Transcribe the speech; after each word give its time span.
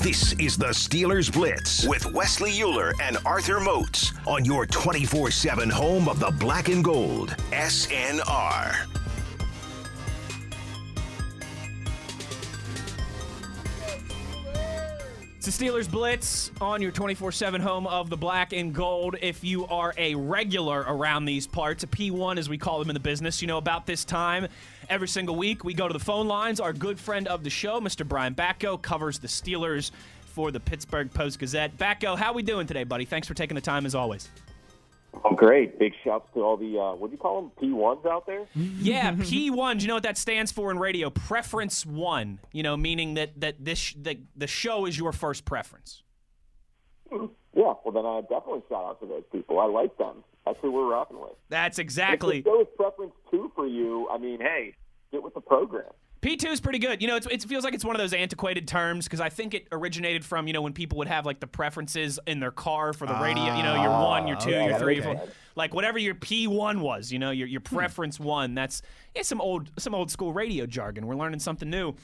This 0.00 0.32
is 0.38 0.56
the 0.56 0.68
Steelers 0.68 1.30
Blitz 1.30 1.86
with 1.86 2.06
Wesley 2.06 2.58
Euler 2.58 2.94
and 3.02 3.18
Arthur 3.26 3.60
Moats 3.60 4.14
on 4.26 4.46
your 4.46 4.64
24 4.64 5.30
7 5.30 5.68
home 5.68 6.08
of 6.08 6.18
the 6.18 6.30
black 6.30 6.70
and 6.70 6.82
gold, 6.82 7.36
SNR. 7.50 8.89
It's 15.42 15.56
the 15.56 15.64
Steelers 15.64 15.90
Blitz 15.90 16.50
on 16.60 16.82
your 16.82 16.90
24 16.90 17.32
7 17.32 17.62
home 17.62 17.86
of 17.86 18.10
the 18.10 18.16
black 18.18 18.52
and 18.52 18.74
gold. 18.74 19.16
If 19.22 19.42
you 19.42 19.66
are 19.68 19.94
a 19.96 20.14
regular 20.14 20.84
around 20.86 21.24
these 21.24 21.46
parts, 21.46 21.82
a 21.82 21.86
P1 21.86 22.36
as 22.36 22.50
we 22.50 22.58
call 22.58 22.78
them 22.78 22.90
in 22.90 22.94
the 22.94 23.00
business, 23.00 23.40
you 23.40 23.48
know 23.48 23.56
about 23.56 23.86
this 23.86 24.04
time 24.04 24.48
every 24.90 25.08
single 25.08 25.36
week 25.36 25.64
we 25.64 25.72
go 25.72 25.88
to 25.88 25.94
the 25.94 25.98
phone 25.98 26.28
lines. 26.28 26.60
Our 26.60 26.74
good 26.74 27.00
friend 27.00 27.26
of 27.26 27.42
the 27.42 27.48
show, 27.48 27.80
Mr. 27.80 28.06
Brian 28.06 28.34
Batko, 28.34 28.82
covers 28.82 29.18
the 29.18 29.28
Steelers 29.28 29.92
for 30.26 30.50
the 30.50 30.60
Pittsburgh 30.60 31.10
Post 31.10 31.38
Gazette. 31.38 31.74
Batko, 31.78 32.18
how 32.18 32.34
we 32.34 32.42
doing 32.42 32.66
today, 32.66 32.84
buddy? 32.84 33.06
Thanks 33.06 33.26
for 33.26 33.32
taking 33.32 33.54
the 33.54 33.62
time 33.62 33.86
as 33.86 33.94
always. 33.94 34.28
Oh, 35.24 35.34
great. 35.34 35.78
Big 35.78 35.92
shouts 36.04 36.28
to 36.34 36.42
all 36.42 36.56
the, 36.56 36.78
uh, 36.78 36.94
what 36.94 37.08
do 37.08 37.12
you 37.12 37.18
call 37.18 37.42
them, 37.42 37.50
P1s 37.60 38.06
out 38.06 38.26
there? 38.26 38.46
Yeah, 38.54 39.12
P1s. 39.12 39.82
You 39.82 39.88
know 39.88 39.94
what 39.94 40.02
that 40.04 40.16
stands 40.16 40.52
for 40.52 40.70
in 40.70 40.78
radio? 40.78 41.10
Preference 41.10 41.84
one. 41.84 42.38
You 42.52 42.62
know, 42.62 42.76
meaning 42.76 43.14
that, 43.14 43.40
that 43.40 43.64
this 43.64 43.92
the, 43.94 44.20
the 44.36 44.46
show 44.46 44.86
is 44.86 44.98
your 44.98 45.12
first 45.12 45.44
preference. 45.44 46.02
Yeah, 47.10 47.74
well, 47.84 47.92
then 47.92 48.06
I 48.06 48.20
definitely 48.22 48.62
shout 48.68 48.84
out 48.84 49.00
to 49.00 49.06
those 49.06 49.24
people. 49.32 49.58
I 49.58 49.66
like 49.66 49.96
them. 49.98 50.22
That's 50.46 50.58
who 50.62 50.70
we're 50.70 50.90
rocking 50.90 51.20
with. 51.20 51.32
That's 51.48 51.78
exactly. 51.78 52.38
If 52.38 52.44
the 52.44 52.50
show 52.50 52.60
is 52.62 52.68
preference 52.76 53.12
two 53.30 53.50
for 53.54 53.66
you, 53.66 54.08
I 54.10 54.18
mean, 54.18 54.40
hey, 54.40 54.74
get 55.12 55.22
with 55.22 55.34
the 55.34 55.40
program. 55.40 55.90
P2 56.22 56.52
is 56.52 56.60
pretty 56.60 56.78
good. 56.78 57.00
You 57.00 57.08
know, 57.08 57.16
it 57.16 57.42
feels 57.44 57.64
like 57.64 57.72
it's 57.72 57.84
one 57.84 57.96
of 57.96 58.00
those 58.00 58.12
antiquated 58.12 58.68
terms 58.68 59.06
because 59.06 59.20
I 59.20 59.30
think 59.30 59.54
it 59.54 59.68
originated 59.72 60.22
from, 60.24 60.46
you 60.46 60.52
know, 60.52 60.60
when 60.60 60.74
people 60.74 60.98
would 60.98 61.08
have 61.08 61.24
like 61.24 61.40
the 61.40 61.46
preferences 61.46 62.18
in 62.26 62.40
their 62.40 62.50
car 62.50 62.92
for 62.92 63.06
the 63.06 63.14
radio, 63.14 63.56
you 63.56 63.62
know, 63.62 63.82
your 63.82 63.90
one, 63.90 64.26
your 64.26 64.36
ah, 64.36 64.40
two, 64.40 64.50
okay, 64.50 64.68
your 64.68 64.78
three, 64.78 65.00
okay. 65.00 65.16
four, 65.16 65.28
like 65.56 65.72
whatever 65.72 65.98
your 65.98 66.14
P1 66.14 66.80
was, 66.80 67.10
you 67.10 67.18
know, 67.18 67.30
your, 67.30 67.48
your 67.48 67.62
hmm. 67.62 67.74
preference 67.74 68.20
one. 68.20 68.54
That's 68.54 68.82
yeah, 69.14 69.22
some 69.22 69.40
old 69.40 69.70
some 69.78 69.94
old 69.94 70.10
school 70.10 70.34
radio 70.34 70.66
jargon. 70.66 71.06
We're 71.06 71.16
learning 71.16 71.40
something 71.40 71.70
new 71.70 71.94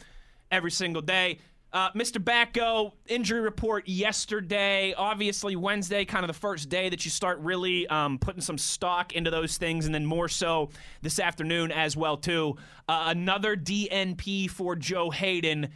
every 0.50 0.70
single 0.70 1.02
day. 1.02 1.38
Uh, 1.72 1.90
Mr. 1.92 2.22
Batko, 2.22 2.92
injury 3.06 3.40
report 3.40 3.86
yesterday. 3.86 4.94
Obviously, 4.96 5.56
Wednesday, 5.56 6.04
kind 6.04 6.24
of 6.24 6.28
the 6.28 6.38
first 6.38 6.68
day 6.68 6.88
that 6.88 7.04
you 7.04 7.10
start 7.10 7.38
really 7.40 7.86
um, 7.88 8.18
putting 8.18 8.40
some 8.40 8.56
stock 8.56 9.12
into 9.14 9.30
those 9.30 9.58
things, 9.58 9.84
and 9.84 9.94
then 9.94 10.06
more 10.06 10.28
so 10.28 10.70
this 11.02 11.18
afternoon 11.18 11.70
as 11.72 11.96
well 11.96 12.16
too. 12.16 12.56
Uh, 12.88 13.04
another 13.08 13.56
DNP 13.56 14.48
for 14.48 14.74
Joe 14.76 15.10
Haden. 15.10 15.68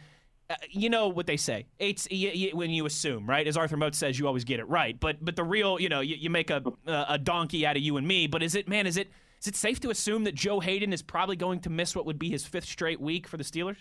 Uh, 0.49 0.55
you 0.69 0.89
know 0.89 1.07
what 1.07 1.27
they 1.27 1.37
say. 1.37 1.67
It's 1.77 2.07
y- 2.11 2.31
y- 2.33 2.51
when 2.53 2.71
you 2.71 2.85
assume, 2.85 3.29
right? 3.29 3.45
As 3.45 3.55
Arthur 3.55 3.77
Moat 3.77 3.93
says, 3.93 4.17
you 4.17 4.27
always 4.27 4.43
get 4.43 4.59
it 4.59 4.67
right. 4.67 4.99
But 4.99 5.23
but 5.23 5.35
the 5.35 5.43
real, 5.43 5.79
you 5.79 5.89
know, 5.89 5.99
you, 6.01 6.15
you 6.15 6.29
make 6.29 6.49
a 6.49 6.63
a 6.87 7.17
donkey 7.17 7.65
out 7.65 7.75
of 7.77 7.83
you 7.83 7.97
and 7.97 8.07
me. 8.07 8.27
But 8.27 8.41
is 8.43 8.55
it, 8.55 8.67
man? 8.67 8.87
Is 8.87 8.97
it 8.97 9.11
is 9.39 9.47
it 9.47 9.55
safe 9.55 9.79
to 9.81 9.89
assume 9.91 10.23
that 10.23 10.35
Joe 10.35 10.59
Haden 10.61 10.93
is 10.93 11.01
probably 11.01 11.35
going 11.35 11.59
to 11.61 11.69
miss 11.69 11.95
what 11.95 12.05
would 12.05 12.17
be 12.17 12.29
his 12.29 12.45
fifth 12.45 12.65
straight 12.65 12.99
week 12.99 13.27
for 13.27 13.37
the 13.37 13.43
Steelers? 13.43 13.77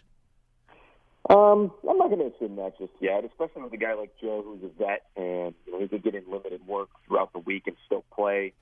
Um, 1.30 1.70
I'm 1.88 1.96
not 1.96 2.10
going 2.10 2.18
to 2.18 2.34
assume 2.34 2.56
that 2.56 2.76
just 2.76 2.90
yet, 2.98 3.24
especially 3.24 3.62
with 3.62 3.72
a 3.72 3.76
guy 3.76 3.94
like 3.94 4.10
Joe, 4.20 4.42
who's 4.44 4.68
a 4.68 4.76
vet, 4.76 5.02
and 5.16 5.54
you 5.64 5.72
know, 5.72 5.78
he 5.78 5.86
could 5.86 6.02
get 6.02 6.16
in 6.16 6.24
limited 6.28 6.66
work 6.66 6.88
throughout 7.06 7.32
the 7.32 7.38
week 7.38 7.68
and 7.68 7.76
still 7.86 8.04
play. 8.12 8.52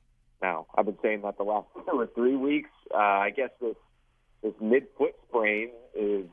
Now, 0.43 0.67
I've 0.75 0.85
been 0.85 0.99
saying 1.01 1.23
that 1.23 1.39
the 1.39 1.45
last 1.45 1.67
two 1.91 1.99
or 1.99 2.07
three 2.15 2.37
weeks. 2.37 2.69
Uh, 2.93 2.99
I 2.99 3.31
guess 3.31 3.49
this 3.59 3.77
this 4.43 4.53
mid 4.61 4.87
foot 4.99 5.15
sprain 5.29 5.71
is 5.99 6.27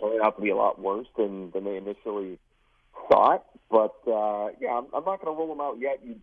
turning 0.00 0.18
out 0.24 0.36
to 0.36 0.42
be 0.42 0.50
a 0.50 0.56
lot 0.56 0.80
worse 0.80 1.06
than 1.16 1.52
than 1.52 1.62
they 1.62 1.76
initially 1.76 2.40
thought. 3.08 3.44
But 3.70 3.94
uh, 4.08 4.48
yeah, 4.60 4.72
I'm, 4.72 4.86
I'm 4.92 5.04
not 5.04 5.22
going 5.22 5.26
to 5.26 5.40
rule 5.40 5.52
him 5.52 5.60
out 5.60 5.76
yet. 5.78 6.00
You 6.04 6.16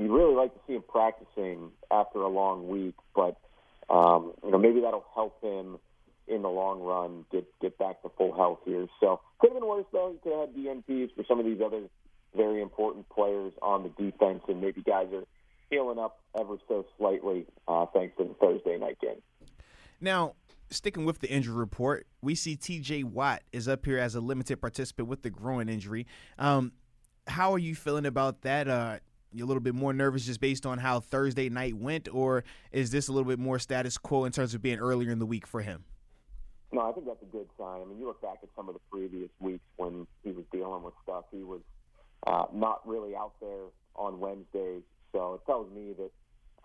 you 0.00 0.14
really 0.14 0.34
like 0.34 0.54
to 0.54 0.60
see 0.66 0.72
him 0.72 0.84
practicing 0.88 1.70
after 1.90 2.20
a 2.20 2.28
long 2.28 2.66
week, 2.68 2.94
but 3.14 3.36
um, 3.90 4.32
you 4.42 4.50
know 4.50 4.58
maybe 4.58 4.80
that'll 4.80 5.04
help 5.14 5.42
him 5.42 5.78
in 6.28 6.42
the 6.42 6.48
long 6.48 6.80
run 6.80 7.24
get 7.30 7.46
get 7.60 7.78
back 7.78 8.02
to 8.02 8.10
full 8.16 8.34
health 8.34 8.60
here. 8.64 8.86
So 9.00 9.20
could 9.38 9.52
have 9.52 9.60
been 9.60 9.68
worse 9.68 9.86
though. 9.92 10.10
You 10.10 10.18
could 10.22 10.32
have 10.32 10.48
had 10.48 10.56
DNPs 10.56 11.14
for 11.14 11.24
some 11.28 11.38
of 11.38 11.46
these 11.46 11.60
other 11.64 11.82
very 12.34 12.60
important 12.60 13.08
players 13.08 13.52
on 13.62 13.82
the 13.82 13.88
defense, 13.90 14.42
and 14.48 14.60
maybe 14.60 14.82
guys 14.82 15.08
are 15.12 15.24
healing 15.70 15.98
up 15.98 16.20
ever 16.38 16.56
so 16.68 16.84
slightly 16.98 17.46
uh, 17.66 17.86
thanks 17.92 18.16
to 18.18 18.24
the 18.24 18.34
Thursday 18.34 18.78
night 18.78 18.98
game. 19.00 19.22
Now, 20.00 20.34
sticking 20.70 21.04
with 21.04 21.20
the 21.20 21.30
injury 21.30 21.54
report, 21.54 22.06
we 22.20 22.34
see 22.34 22.56
T.J. 22.56 23.04
Watt 23.04 23.42
is 23.52 23.68
up 23.68 23.84
here 23.84 23.98
as 23.98 24.14
a 24.14 24.20
limited 24.20 24.60
participant 24.60 25.08
with 25.08 25.22
the 25.22 25.30
groin 25.30 25.68
injury. 25.68 26.06
Um, 26.38 26.72
how 27.26 27.52
are 27.52 27.58
you 27.58 27.74
feeling 27.74 28.06
about 28.06 28.42
that? 28.42 28.68
Uh, 28.68 28.98
you 29.32 29.44
a 29.44 29.46
little 29.46 29.62
bit 29.62 29.74
more 29.74 29.92
nervous 29.92 30.26
just 30.26 30.40
based 30.40 30.66
on 30.66 30.78
how 30.78 31.00
Thursday 31.00 31.48
night 31.48 31.74
went, 31.74 32.08
or 32.12 32.44
is 32.72 32.90
this 32.90 33.08
a 33.08 33.12
little 33.12 33.28
bit 33.28 33.38
more 33.38 33.58
status 33.58 33.98
quo 33.98 34.24
in 34.24 34.32
terms 34.32 34.54
of 34.54 34.62
being 34.62 34.78
earlier 34.78 35.10
in 35.10 35.18
the 35.18 35.26
week 35.26 35.46
for 35.46 35.62
him? 35.62 35.84
No, 36.76 36.82
I 36.82 36.92
think 36.92 37.06
that's 37.06 37.22
a 37.22 37.32
good 37.32 37.48
sign. 37.58 37.80
I 37.80 37.84
mean, 37.86 37.98
you 37.98 38.06
look 38.06 38.20
back 38.20 38.40
at 38.42 38.50
some 38.54 38.68
of 38.68 38.74
the 38.74 38.82
previous 38.92 39.30
weeks 39.40 39.64
when 39.78 40.06
he 40.22 40.32
was 40.32 40.44
dealing 40.52 40.82
with 40.82 40.92
stuff. 41.02 41.24
He 41.32 41.42
was 41.42 41.62
uh, 42.26 42.44
not 42.52 42.86
really 42.86 43.16
out 43.16 43.32
there 43.40 43.64
on 43.94 44.20
Wednesdays, 44.20 44.82
so 45.10 45.40
it 45.40 45.46
tells 45.46 45.72
me 45.72 45.94
that 45.96 46.10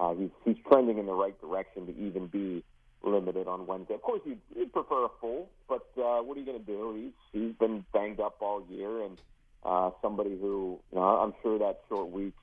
uh, 0.01 0.13
he's 0.13 0.29
he's 0.43 0.57
trending 0.67 0.97
in 0.97 1.05
the 1.05 1.13
right 1.13 1.39
direction 1.39 1.87
to 1.87 1.97
even 1.97 2.27
be 2.27 2.61
limited 3.03 3.47
on 3.47 3.65
Wednesday. 3.67 3.93
Of 3.93 4.01
course, 4.01 4.19
you'd, 4.25 4.41
you'd 4.53 4.73
prefer 4.73 5.05
a 5.05 5.09
full, 5.21 5.49
but 5.69 5.87
uh, 5.97 6.19
what 6.21 6.35
are 6.35 6.41
you 6.41 6.45
going 6.45 6.59
to 6.59 6.65
do? 6.65 6.93
He's 6.93 7.41
he's 7.41 7.55
been 7.55 7.85
banged 7.93 8.19
up 8.19 8.35
all 8.41 8.65
year, 8.69 9.05
and 9.05 9.17
uh, 9.63 9.91
somebody 10.01 10.31
who 10.31 10.77
you 10.91 10.99
know, 10.99 11.03
I'm 11.03 11.33
sure 11.41 11.57
that 11.59 11.83
short 11.87 12.11
week 12.11 12.33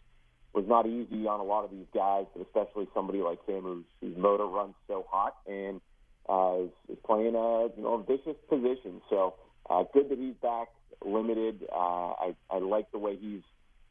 was 0.55 0.65
not 0.67 0.87
easy 0.87 1.27
on 1.27 1.39
a 1.39 1.45
lot 1.45 1.67
of 1.67 1.71
these 1.71 1.87
guys, 1.93 2.25
but 2.35 2.47
especially 2.47 2.89
somebody 2.95 3.19
like 3.19 3.45
him 3.47 3.65
whose, 3.65 3.85
whose 4.00 4.17
motor 4.17 4.47
runs 4.47 4.75
so 4.87 5.05
hot 5.11 5.37
and 5.47 5.83
uh, 6.28 6.65
is, 6.65 6.71
is 6.89 6.99
playing 7.05 7.34
a 7.34 7.69
you 7.77 7.83
know 7.83 7.94
a 7.94 8.03
vicious 8.03 8.37
position. 8.49 9.00
So 9.11 9.34
uh, 9.69 9.84
good 9.93 10.09
that 10.11 10.19
he's 10.19 10.34
back, 10.43 10.69
limited. 11.05 11.65
Uh, 11.72 12.12
I 12.12 12.37
I 12.50 12.59
like 12.59 12.91
the 12.93 12.99
way 12.99 13.16
he's 13.16 13.43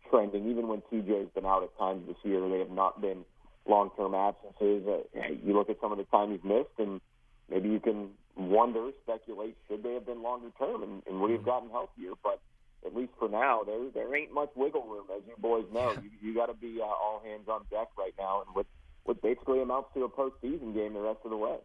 trending. 0.09 0.49
Even 0.49 0.67
when 0.67 0.81
TJ's 0.91 1.29
been 1.33 1.45
out 1.45 1.63
at 1.63 1.77
times 1.77 2.07
this 2.07 2.17
year, 2.23 2.47
they 2.49 2.59
have 2.59 2.71
not 2.71 3.01
been 3.01 3.25
long-term 3.67 4.13
absences. 4.13 4.87
Uh, 4.87 5.19
you 5.43 5.53
look 5.53 5.69
at 5.69 5.77
some 5.81 5.91
of 5.91 5.97
the 5.97 6.05
time 6.05 6.31
he's 6.31 6.43
missed, 6.43 6.77
and 6.77 7.01
maybe 7.49 7.69
you 7.69 7.79
can 7.79 8.09
wonder, 8.35 8.91
speculate, 9.03 9.57
should 9.67 9.83
they 9.83 9.93
have 9.93 10.05
been 10.05 10.21
longer 10.21 10.49
term, 10.57 10.83
and, 10.83 11.01
and 11.07 11.19
would 11.19 11.31
he 11.31 11.37
have 11.37 11.45
gotten 11.45 11.69
healthier? 11.69 12.13
But 12.23 12.39
at 12.85 12.95
least 12.95 13.11
for 13.19 13.27
now, 13.27 13.63
there 13.65 13.89
there 13.93 14.15
ain't 14.15 14.33
much 14.33 14.49
wiggle 14.55 14.83
room, 14.83 15.05
as 15.15 15.21
you 15.27 15.33
boys 15.37 15.65
know. 15.73 15.91
You 15.91 16.09
you 16.21 16.35
got 16.35 16.47
to 16.47 16.53
be 16.53 16.79
uh, 16.81 16.85
all 16.85 17.21
hands 17.25 17.47
on 17.47 17.65
deck 17.69 17.89
right 17.97 18.13
now, 18.17 18.43
and 18.45 18.55
what 18.55 18.65
what 19.03 19.21
basically 19.21 19.61
amounts 19.61 19.89
to 19.93 20.03
a 20.03 20.09
postseason 20.09 20.73
game 20.73 20.93
the 20.93 20.99
rest 20.99 21.19
of 21.23 21.31
the 21.31 21.37
way. 21.37 21.57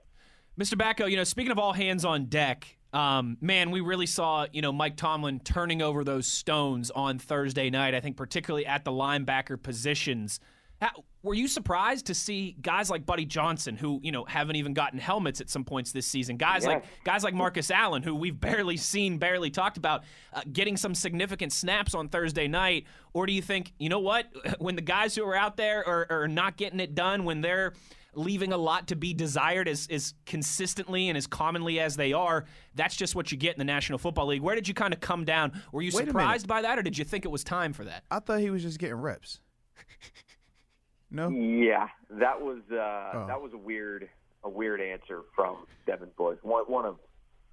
Mr. 0.59 0.75
Batko, 0.75 1.11
you 1.11 1.17
know, 1.17 1.25
speaking 1.25 1.53
of 1.53 1.59
all 1.59 1.73
hands 1.73 2.05
on 2.05 2.27
deck, 2.27 2.77
um, 2.93 3.39
man, 3.41 3.71
we 3.71 3.81
really 3.81 4.07
saw, 4.07 4.47
you 4.53 4.61
know, 4.61 4.73
Mike 4.73 4.97
Tomlin 4.97 5.41
turning 5.41 5.81
over 5.81 6.05
those 6.05 6.27
stones 6.27 6.91
on 6.91 7.19
Thursday 7.19 7.71
night. 7.71 7.95
I 7.95 8.01
think 8.01 8.17
particularly 8.17 8.67
at 8.67 8.85
the 8.85 8.91
linebacker 8.91 9.61
positions. 9.61 10.41
How, 10.81 10.91
were 11.23 11.35
you 11.35 11.47
surprised 11.47 12.07
to 12.07 12.15
see 12.15 12.57
guys 12.61 12.91
like 12.91 13.07
Buddy 13.07 13.25
Johnson, 13.25 13.77
who 13.77 14.01
you 14.03 14.11
know 14.13 14.25
haven't 14.25 14.57
even 14.57 14.75
gotten 14.75 14.99
helmets 14.99 15.41
at 15.41 15.49
some 15.49 15.65
points 15.65 15.93
this 15.93 16.07
season, 16.07 16.37
guys 16.37 16.67
like 16.67 16.85
guys 17.05 17.23
like 17.25 17.35
Marcus 17.35 17.71
Allen, 17.71 18.03
who 18.03 18.15
we've 18.15 18.39
barely 18.39 18.77
seen, 18.77 19.17
barely 19.17 19.49
talked 19.49 19.77
about, 19.79 20.03
uh, 20.35 20.43
getting 20.53 20.77
some 20.77 20.95
significant 20.95 21.53
snaps 21.53 21.95
on 21.95 22.09
Thursday 22.09 22.49
night? 22.49 22.85
Or 23.15 23.27
do 23.27 23.33
you 23.33 23.41
think, 23.41 23.73
you 23.79 23.89
know 23.89 24.01
what, 24.01 24.27
when 24.59 24.75
the 24.75 24.83
guys 24.83 25.15
who 25.15 25.25
are 25.25 25.37
out 25.37 25.57
there 25.57 25.87
are, 25.87 26.07
are 26.11 26.29
not 26.29 26.57
getting 26.57 26.81
it 26.81 26.95
done, 26.95 27.25
when 27.25 27.41
they're 27.41 27.73
leaving 28.15 28.53
a 28.53 28.57
lot 28.57 28.89
to 28.89 28.97
be 28.97 29.15
desired 29.15 29.69
as, 29.69 29.89
as 29.91 30.15
consistently 30.27 31.09
and 31.09 31.17
as 31.17 31.27
commonly 31.27 31.81
as 31.81 31.97
they 31.97 32.13
are, 32.13 32.45
that's 32.75 32.95
just 32.97 33.15
what 33.15 33.33
you 33.33 33.39
get 33.39 33.55
in 33.55 33.59
the 33.59 33.65
National 33.65 33.99
Football 33.99 34.27
League. 34.27 34.43
Where 34.43 34.55
did 34.55 34.69
you 34.69 34.75
kind 34.75 34.93
of 34.93 35.01
come 35.01 35.25
down? 35.25 35.63
Were 35.73 35.83
you 35.83 35.91
Wait 35.95 36.07
surprised 36.07 36.47
by 36.47 36.63
that, 36.63 36.79
or 36.79 36.83
did 36.83 36.99
you 36.99 37.05
think 37.05 37.25
it 37.25 37.31
was 37.31 37.43
time 37.45 37.73
for 37.73 37.85
that? 37.85 38.05
I 38.11 38.19
thought 38.21 38.41
he 38.41 38.51
was 38.51 38.63
just 38.63 38.79
getting 38.79 38.97
reps. 38.97 39.41
no. 41.11 41.29
Yeah, 41.31 41.89
that 42.11 42.41
was 42.41 42.61
uh, 42.71 42.77
Oh. 43.15 43.25
that 43.29 43.41
was 43.41 43.53
a 43.53 43.59
weird 43.59 44.09
a 44.45 44.49
weird 44.51 44.81
answer 44.81 45.23
from 45.35 45.57
Devin 45.87 46.11
Bush. 46.17 46.39
One 46.43 46.65
one 46.65 46.85
of 46.85 46.97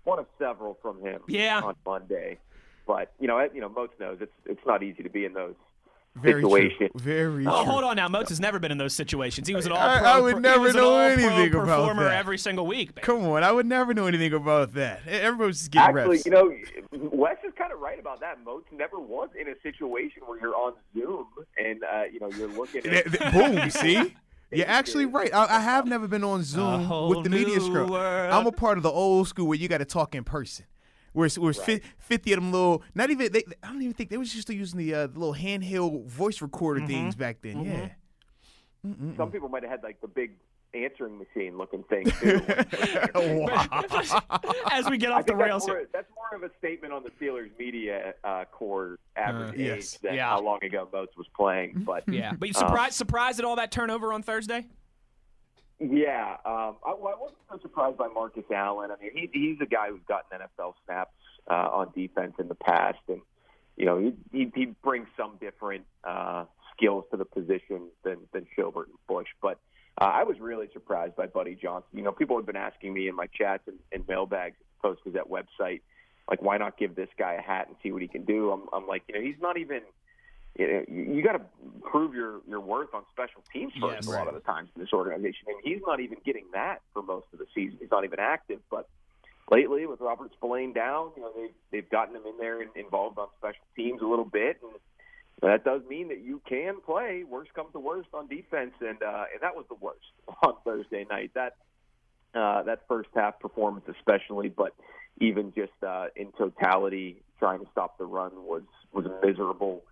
one 0.04 0.20
of 0.20 0.26
several 0.38 0.78
from 0.82 1.02
him 1.02 1.22
Yeah. 1.28 1.62
on 1.64 1.76
Monday. 1.86 2.40
But 2.88 3.14
you 3.20 3.28
know, 3.28 3.40
you 3.54 3.62
know, 3.62 3.70
most 3.70 3.94
knows 4.00 4.18
it's 4.22 4.32
it's 4.46 4.66
not 4.66 4.82
easy 4.84 5.04
to 5.04 5.10
be 5.10 5.26
in 5.26 5.34
those 5.34 5.56
Very 6.16 6.42
situation. 6.42 6.78
true. 6.78 6.90
Very 6.96 7.48
Oh, 7.48 7.64
true. 7.64 7.72
hold 7.72 7.84
on 7.84 7.96
now. 7.96 8.08
Moats 8.10 8.30
has 8.30 8.40
never 8.40 8.60
been 8.60 8.72
in 8.72 8.78
those 8.78 8.94
situations. 8.94 9.48
He 9.48 9.56
was 9.56 9.66
an 9.66 9.72
all 9.72 9.78
I- 9.78 10.00
pro. 10.00 10.08
I 10.10 10.20
would 10.20 10.42
never 10.42 10.74
know 10.74 10.98
anything 11.00 11.54
about 11.54 11.66
performer 11.68 12.04
that. 12.06 12.16
every 12.18 12.38
single 12.38 12.66
week. 12.68 12.96
man. 12.96 13.04
Come 13.06 13.26
on, 13.26 13.44
I 13.44 13.52
would 13.52 13.66
never 13.66 13.94
know 13.94 14.06
anything 14.08 14.34
about 14.34 14.74
that. 14.74 15.02
Everybody's 15.08 15.60
just 15.60 15.72
getting 15.72 15.98
Actually, 15.98 16.16
reps. 16.18 16.26
you 16.26 16.32
know, 16.32 16.52
Wes 17.12 17.38
is 17.46 17.54
kind 17.58 17.72
of 17.72 17.80
right 17.80 18.00
about 18.00 18.20
that. 18.22 18.44
Moats 18.44 18.68
never 18.72 19.00
was 19.00 19.30
in 19.40 19.48
a 19.48 19.54
situation 19.62 20.24
where 20.26 20.40
you're 20.40 20.56
on 20.56 20.74
Zoom 20.94 21.28
and 21.58 21.84
uh, 21.84 22.04
you 22.12 22.20
know 22.20 22.30
you're 22.32 22.48
looking 22.50 22.82
Th- 22.82 23.06
at 23.06 23.12
th- 23.12 23.32
Boom, 23.34 23.70
see? 23.70 24.16
You're 24.52 24.68
actually 24.68 25.06
right. 25.06 25.32
I, 25.32 25.58
I 25.58 25.60
have 25.60 25.86
never 25.86 26.08
been 26.08 26.24
on 26.24 26.42
Zoom 26.42 26.90
with 27.08 27.24
the 27.24 27.30
media 27.30 27.58
new 27.60 27.62
scrum. 27.68 27.94
I'm 27.94 28.48
a 28.48 28.52
part 28.52 28.78
of 28.78 28.84
the 28.84 28.90
old 28.90 29.28
school 29.28 29.46
where 29.46 29.56
you 29.60 29.68
got 29.68 29.78
to 29.78 29.86
talk 29.86 30.16
in 30.16 30.24
person. 30.24 30.66
Where 31.14 31.26
it's, 31.26 31.38
where 31.38 31.52
it's 31.52 31.68
right. 31.68 31.82
fifty 31.98 32.34
of 32.34 32.42
them 32.42 32.52
little, 32.52 32.84
not 32.96 33.10
even 33.10 33.32
they. 33.32 33.44
I 33.64 33.68
don't 33.68 33.82
even 33.82 33.94
think 33.94 34.10
they 34.10 34.18
was 34.18 34.34
just 34.34 34.50
using 34.50 34.78
the, 34.78 34.94
uh, 34.94 35.08
the 35.08 35.20
little 35.20 35.34
handheld 35.34 36.06
voice 36.06 36.42
recorder 36.42 36.82
mm-hmm. 36.82 36.88
things 36.88 37.16
back 37.16 37.38
then. 37.42 37.56
Mm-hmm. 37.56 37.72
Yeah. 37.72 37.90
Mm-mm. 38.88 39.18
Some 39.18 39.32
people 39.32 39.50
might 39.50 39.64
have 39.64 39.72
had 39.72 39.84
like 39.84 40.00
the 40.02 40.08
big 40.08 40.32
answering 40.74 41.18
machine 41.18 41.58
looking 41.58 41.84
thing 41.84 42.06
too. 42.06 42.42
As 44.72 44.90
we 44.90 44.98
get 44.98 45.12
off 45.12 45.26
the 45.26 45.36
rails, 45.36 45.66
that's 45.66 45.68
more, 45.68 45.84
that's 45.92 46.08
more, 46.16 46.36
of 46.36 46.44
a 46.44 46.52
statement 46.60 46.94
on 46.94 47.04
the 47.04 47.10
Steelers 47.12 47.50
media 47.58 48.14
uh, 48.24 48.46
core 48.52 49.00
average 49.16 49.50
uh, 49.50 49.54
yes. 49.58 49.78
age 49.78 50.02
than 50.02 50.14
yeah. 50.16 50.30
how 50.30 50.42
long 50.42 50.64
ago 50.64 50.88
Moats 50.94 51.18
was 51.18 51.28
playing. 51.36 51.84
But 51.86 52.04
yeah, 52.08 52.34
but 52.38 52.48
you 52.48 52.54
surprised 52.54 52.94
um, 52.94 53.08
surprised 53.08 53.40
at 53.40 53.46
all 53.46 53.56
that 53.56 53.72
turnover 53.72 54.14
on 54.14 54.24
Thursday? 54.24 54.68
Yeah, 55.80 56.36
um, 56.46 56.76
I, 56.86 56.92
I, 56.92 56.94
wasn't 56.94 57.40
so 57.50 57.60
surprised 57.62 57.98
by 57.98 58.08
Marcus 58.08 58.44
Allen. 58.54 58.92
I 58.92 59.02
mean, 59.02 59.12
he, 59.14 59.30
he's 59.32 59.62
a 59.62 59.66
guy 59.66 59.90
who's 59.90 60.02
gotten 60.08 60.40
NFL 60.40 60.74
snaps 60.86 61.14
uh, 61.50 61.70
on 61.72 61.92
defense 61.96 62.34
in 62.38 62.50
the 62.50 62.56
past, 62.56 63.00
and 63.08 63.22
you 63.78 63.86
know 63.86 63.98
he 63.98 64.14
he, 64.32 64.52
he 64.54 64.66
brings 64.84 65.08
some 65.16 65.38
different 65.40 65.86
uh, 66.04 66.46
skills 66.76 67.06
to 67.12 67.18
the 67.18 67.24
position 67.24 67.88
than 68.04 68.18
than 68.34 68.46
Schobert 68.58 68.88
and 68.88 68.98
Bush. 69.08 69.30
But 69.42 69.58
uh, 70.02 70.06
I 70.06 70.24
was 70.24 70.38
really 70.42 70.68
surprised 70.74 71.16
by 71.16 71.28
Buddy 71.28 71.56
Johnson. 71.56 71.90
You 71.94 72.04
know, 72.04 72.12
people 72.12 72.36
have 72.36 72.46
been 72.46 72.58
asking 72.58 72.94
me 72.94 73.08
in 73.08 73.16
my 73.16 73.28
chats 73.28 73.64
and, 73.68 73.78
and 73.94 74.06
mailbags, 74.06 74.58
Post 74.82 75.02
Gazette 75.06 75.30
website, 75.30 75.82
like, 76.30 76.42
why 76.42 76.58
not 76.58 76.78
give 76.78 76.96
this 76.96 77.10
guy 77.18 77.34
a 77.34 77.42
hat 77.42 77.68
and 77.68 77.76
see 77.82 77.92
what 77.92 78.02
he 78.02 78.08
can 78.08 78.24
do? 78.24 78.52
I'm, 78.52 78.64
I'm 78.72 78.88
like, 78.88 79.04
you 79.08 79.16
know, 79.16 79.22
he's 79.22 79.42
not 79.42 79.58
even. 79.58 79.82
You, 80.58 80.86
you 80.90 81.24
got 81.24 81.34
to 81.34 81.42
prove 81.84 82.14
your 82.14 82.42
your 82.48 82.60
worth 82.60 82.94
on 82.94 83.04
special 83.12 83.42
teams 83.54 83.74
first 83.80 83.96
yes, 83.96 84.08
a 84.08 84.12
lot 84.12 84.28
of 84.28 84.34
the 84.34 84.42
times 84.42 84.70
in 84.76 84.82
this 84.82 84.92
organization, 84.94 85.48
and 85.48 85.58
he's 85.64 85.82
not 85.86 86.00
even 86.00 86.18
getting 86.26 86.46
that 86.54 86.82
for 86.94 87.02
most 87.02 87.28
of 87.34 87.40
the 87.40 87.46
season. 87.56 87.78
He's 87.80 87.92
not 87.92 88.04
even 88.04 88.20
active, 88.20 88.60
but 88.70 88.90
lately 89.52 89.86
with 89.86 90.02
Robert 90.02 90.32
Spillane 90.34 90.74
down, 90.74 91.12
you 91.16 91.22
know 91.22 91.32
they've 91.36 91.54
they've 91.72 91.90
gotten 91.90 92.16
him 92.16 92.24
in 92.26 92.38
there 92.38 92.62
and 92.62 92.72
involved 92.76 93.18
on 93.20 93.28
special 93.38 93.64
teams 93.76 94.02
a 94.02 94.06
little 94.06 94.26
bit, 94.26 94.60
and 94.64 94.72
that 95.42 95.64
does 95.64 95.82
mean 95.88 96.10
that 96.10 96.22
you 96.22 96.42
can 96.48 96.82
play 96.82 97.24
worst 97.24 97.54
comes 97.54 97.72
to 97.74 97.80
worst 97.80 98.10
on 98.14 98.28
defense, 98.28 98.74
and 98.82 99.02
uh, 99.02 99.26
and 99.32 99.42
that 99.42 99.56
was 99.56 99.66
the 99.70 99.76
worst 99.76 100.00
on 100.44 100.56
Thursday 100.66 101.06
night. 101.10 101.32
That 101.36 101.56
uh, 102.34 102.64
that 102.64 102.82
first 102.88 103.10
half 103.16 103.40
performance, 103.40 103.86
especially, 103.88 104.50
but 104.50 104.74
even 105.20 105.54
just 105.54 105.72
uh, 105.86 106.08
in 106.16 106.32
totality, 106.34 107.22
trying 107.40 107.60
to 107.60 107.66
stop 107.72 107.98
the 107.98 108.06
run 108.06 108.32
was 108.36 108.64
was 108.92 109.06
a 109.06 109.26
miserable 109.26 109.84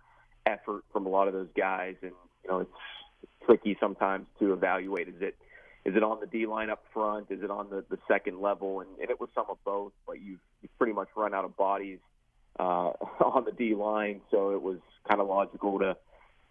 effort 0.48 0.84
from 0.92 1.06
a 1.06 1.08
lot 1.08 1.28
of 1.28 1.34
those 1.34 1.48
guys, 1.56 1.96
and 2.02 2.12
you 2.42 2.50
know 2.50 2.60
it's 2.60 2.70
tricky 3.44 3.76
sometimes 3.78 4.26
to 4.38 4.52
evaluate. 4.52 5.08
Is 5.08 5.20
it 5.20 5.36
is 5.84 5.96
it 5.96 6.02
on 6.02 6.20
the 6.20 6.26
D 6.26 6.46
line 6.46 6.70
up 6.70 6.84
front? 6.92 7.26
Is 7.30 7.42
it 7.42 7.50
on 7.50 7.70
the, 7.70 7.84
the 7.88 7.98
second 8.08 8.40
level? 8.40 8.80
And, 8.80 8.90
and 9.00 9.10
it 9.10 9.20
was 9.20 9.30
some 9.34 9.46
of 9.48 9.56
both, 9.64 9.92
but 10.06 10.20
you've, 10.20 10.40
you've 10.60 10.76
pretty 10.76 10.92
much 10.92 11.08
run 11.16 11.32
out 11.32 11.44
of 11.44 11.56
bodies 11.56 11.98
uh, 12.58 12.62
on 13.24 13.44
the 13.44 13.52
D 13.52 13.74
line, 13.74 14.20
so 14.30 14.50
it 14.50 14.62
was 14.62 14.78
kind 15.08 15.20
of 15.20 15.28
logical 15.28 15.78
to 15.78 15.96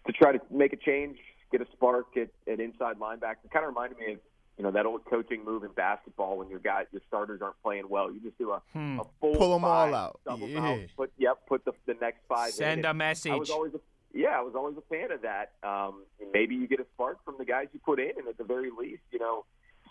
to 0.06 0.12
try 0.12 0.32
to 0.32 0.40
make 0.50 0.72
a 0.72 0.76
change, 0.76 1.18
get 1.52 1.60
a 1.60 1.66
spark 1.72 2.16
at, 2.16 2.28
at 2.50 2.60
inside 2.60 2.98
linebacker. 2.98 3.44
It 3.44 3.50
kind 3.52 3.64
of 3.64 3.68
reminded 3.68 3.98
me 3.98 4.14
of 4.14 4.18
you 4.58 4.64
know 4.64 4.72
that 4.72 4.86
old 4.86 5.04
coaching 5.04 5.44
move 5.44 5.62
in 5.62 5.70
basketball 5.70 6.36
when 6.36 6.48
your 6.50 6.58
guys, 6.58 6.86
your 6.90 7.00
starters 7.06 7.40
aren't 7.40 7.60
playing 7.62 7.88
well. 7.88 8.12
You 8.12 8.20
just 8.20 8.36
do 8.38 8.50
a, 8.50 8.60
hmm. 8.72 8.98
a 8.98 9.04
full 9.20 9.36
pull 9.36 9.52
them 9.52 9.62
five, 9.62 9.94
all 9.94 9.94
out, 9.94 10.20
yeah. 10.40 10.60
out, 10.60 10.80
put 10.96 11.12
yep, 11.16 11.38
put 11.46 11.64
the 11.64 11.72
the 11.86 11.94
next 12.00 12.18
five. 12.28 12.52
Send 12.52 12.80
in. 12.80 12.84
a 12.84 12.92
message. 12.92 13.30
I 13.30 13.36
was 13.36 13.50
always 13.50 13.74
a, 13.74 13.80
yeah, 14.12 14.36
I 14.36 14.40
was 14.40 14.54
always 14.56 14.76
a 14.76 14.82
fan 14.90 15.12
of 15.12 15.22
that. 15.22 15.52
Um, 15.62 16.02
maybe 16.32 16.56
you 16.56 16.66
get 16.66 16.80
a 16.80 16.86
spark 16.94 17.24
from 17.24 17.36
the 17.38 17.44
guys 17.44 17.68
you 17.72 17.78
put 17.78 18.00
in, 18.00 18.12
and 18.18 18.26
at 18.26 18.36
the 18.36 18.44
very 18.44 18.70
least, 18.76 19.02
you 19.12 19.20
know, 19.20 19.44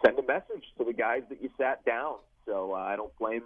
send 0.05 0.19
a 0.19 0.23
message 0.23 0.65
to 0.77 0.83
the 0.83 0.93
guys 0.93 1.23
that 1.29 1.41
you 1.41 1.49
sat 1.57 1.85
down. 1.85 2.15
So 2.45 2.73
uh, 2.73 2.75
I 2.75 2.97
don't 2.97 3.17
blame 3.17 3.43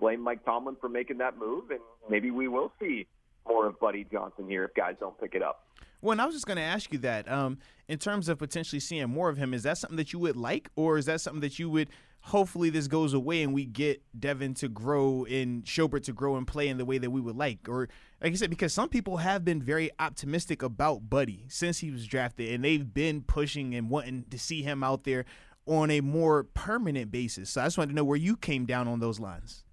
blame 0.00 0.20
Mike 0.20 0.44
Tomlin 0.44 0.76
for 0.80 0.88
making 0.88 1.18
that 1.18 1.38
move, 1.38 1.70
and 1.70 1.80
maybe 2.10 2.32
we 2.32 2.48
will 2.48 2.72
see 2.80 3.06
more 3.46 3.66
of 3.66 3.78
Buddy 3.80 4.06
Johnson 4.10 4.48
here 4.48 4.64
if 4.64 4.74
guys 4.74 4.96
don't 5.00 5.18
pick 5.20 5.34
it 5.34 5.42
up. 5.42 5.64
Well, 6.00 6.12
and 6.12 6.22
I 6.22 6.26
was 6.26 6.34
just 6.34 6.46
going 6.46 6.58
to 6.58 6.62
ask 6.62 6.92
you 6.92 6.98
that. 7.00 7.30
Um, 7.30 7.58
in 7.88 7.98
terms 7.98 8.28
of 8.28 8.38
potentially 8.38 8.80
seeing 8.80 9.08
more 9.08 9.28
of 9.28 9.36
him, 9.36 9.52
is 9.52 9.64
that 9.64 9.78
something 9.78 9.96
that 9.96 10.12
you 10.12 10.18
would 10.20 10.36
like, 10.36 10.70
or 10.76 10.98
is 10.98 11.06
that 11.06 11.20
something 11.20 11.40
that 11.40 11.58
you 11.58 11.70
would 11.70 11.88
hopefully 12.20 12.68
this 12.68 12.88
goes 12.88 13.14
away 13.14 13.42
and 13.42 13.54
we 13.54 13.64
get 13.64 14.02
Devin 14.18 14.52
to 14.52 14.68
grow 14.68 15.24
and 15.24 15.64
Schobert 15.64 16.02
to 16.04 16.12
grow 16.12 16.36
and 16.36 16.46
play 16.46 16.68
in 16.68 16.76
the 16.76 16.84
way 16.84 16.98
that 16.98 17.10
we 17.10 17.20
would 17.20 17.36
like? 17.36 17.68
Or, 17.68 17.88
like 18.22 18.32
I 18.32 18.34
said, 18.34 18.50
because 18.50 18.72
some 18.72 18.88
people 18.88 19.18
have 19.18 19.44
been 19.44 19.62
very 19.62 19.90
optimistic 19.98 20.62
about 20.62 21.08
Buddy 21.08 21.46
since 21.48 21.78
he 21.78 21.90
was 21.90 22.06
drafted, 22.06 22.52
and 22.52 22.64
they've 22.64 22.92
been 22.92 23.22
pushing 23.22 23.74
and 23.74 23.90
wanting 23.90 24.24
to 24.30 24.38
see 24.38 24.62
him 24.62 24.84
out 24.84 25.04
there 25.04 25.24
on 25.66 25.90
a 25.90 26.00
more 26.00 26.44
permanent 26.44 27.10
basis. 27.10 27.50
So 27.50 27.62
I 27.62 27.64
just 27.64 27.78
wanted 27.78 27.90
to 27.90 27.96
know 27.96 28.04
where 28.04 28.16
you 28.16 28.36
came 28.36 28.66
down 28.66 28.88
on 28.88 29.00
those 29.00 29.18
lines 29.18 29.64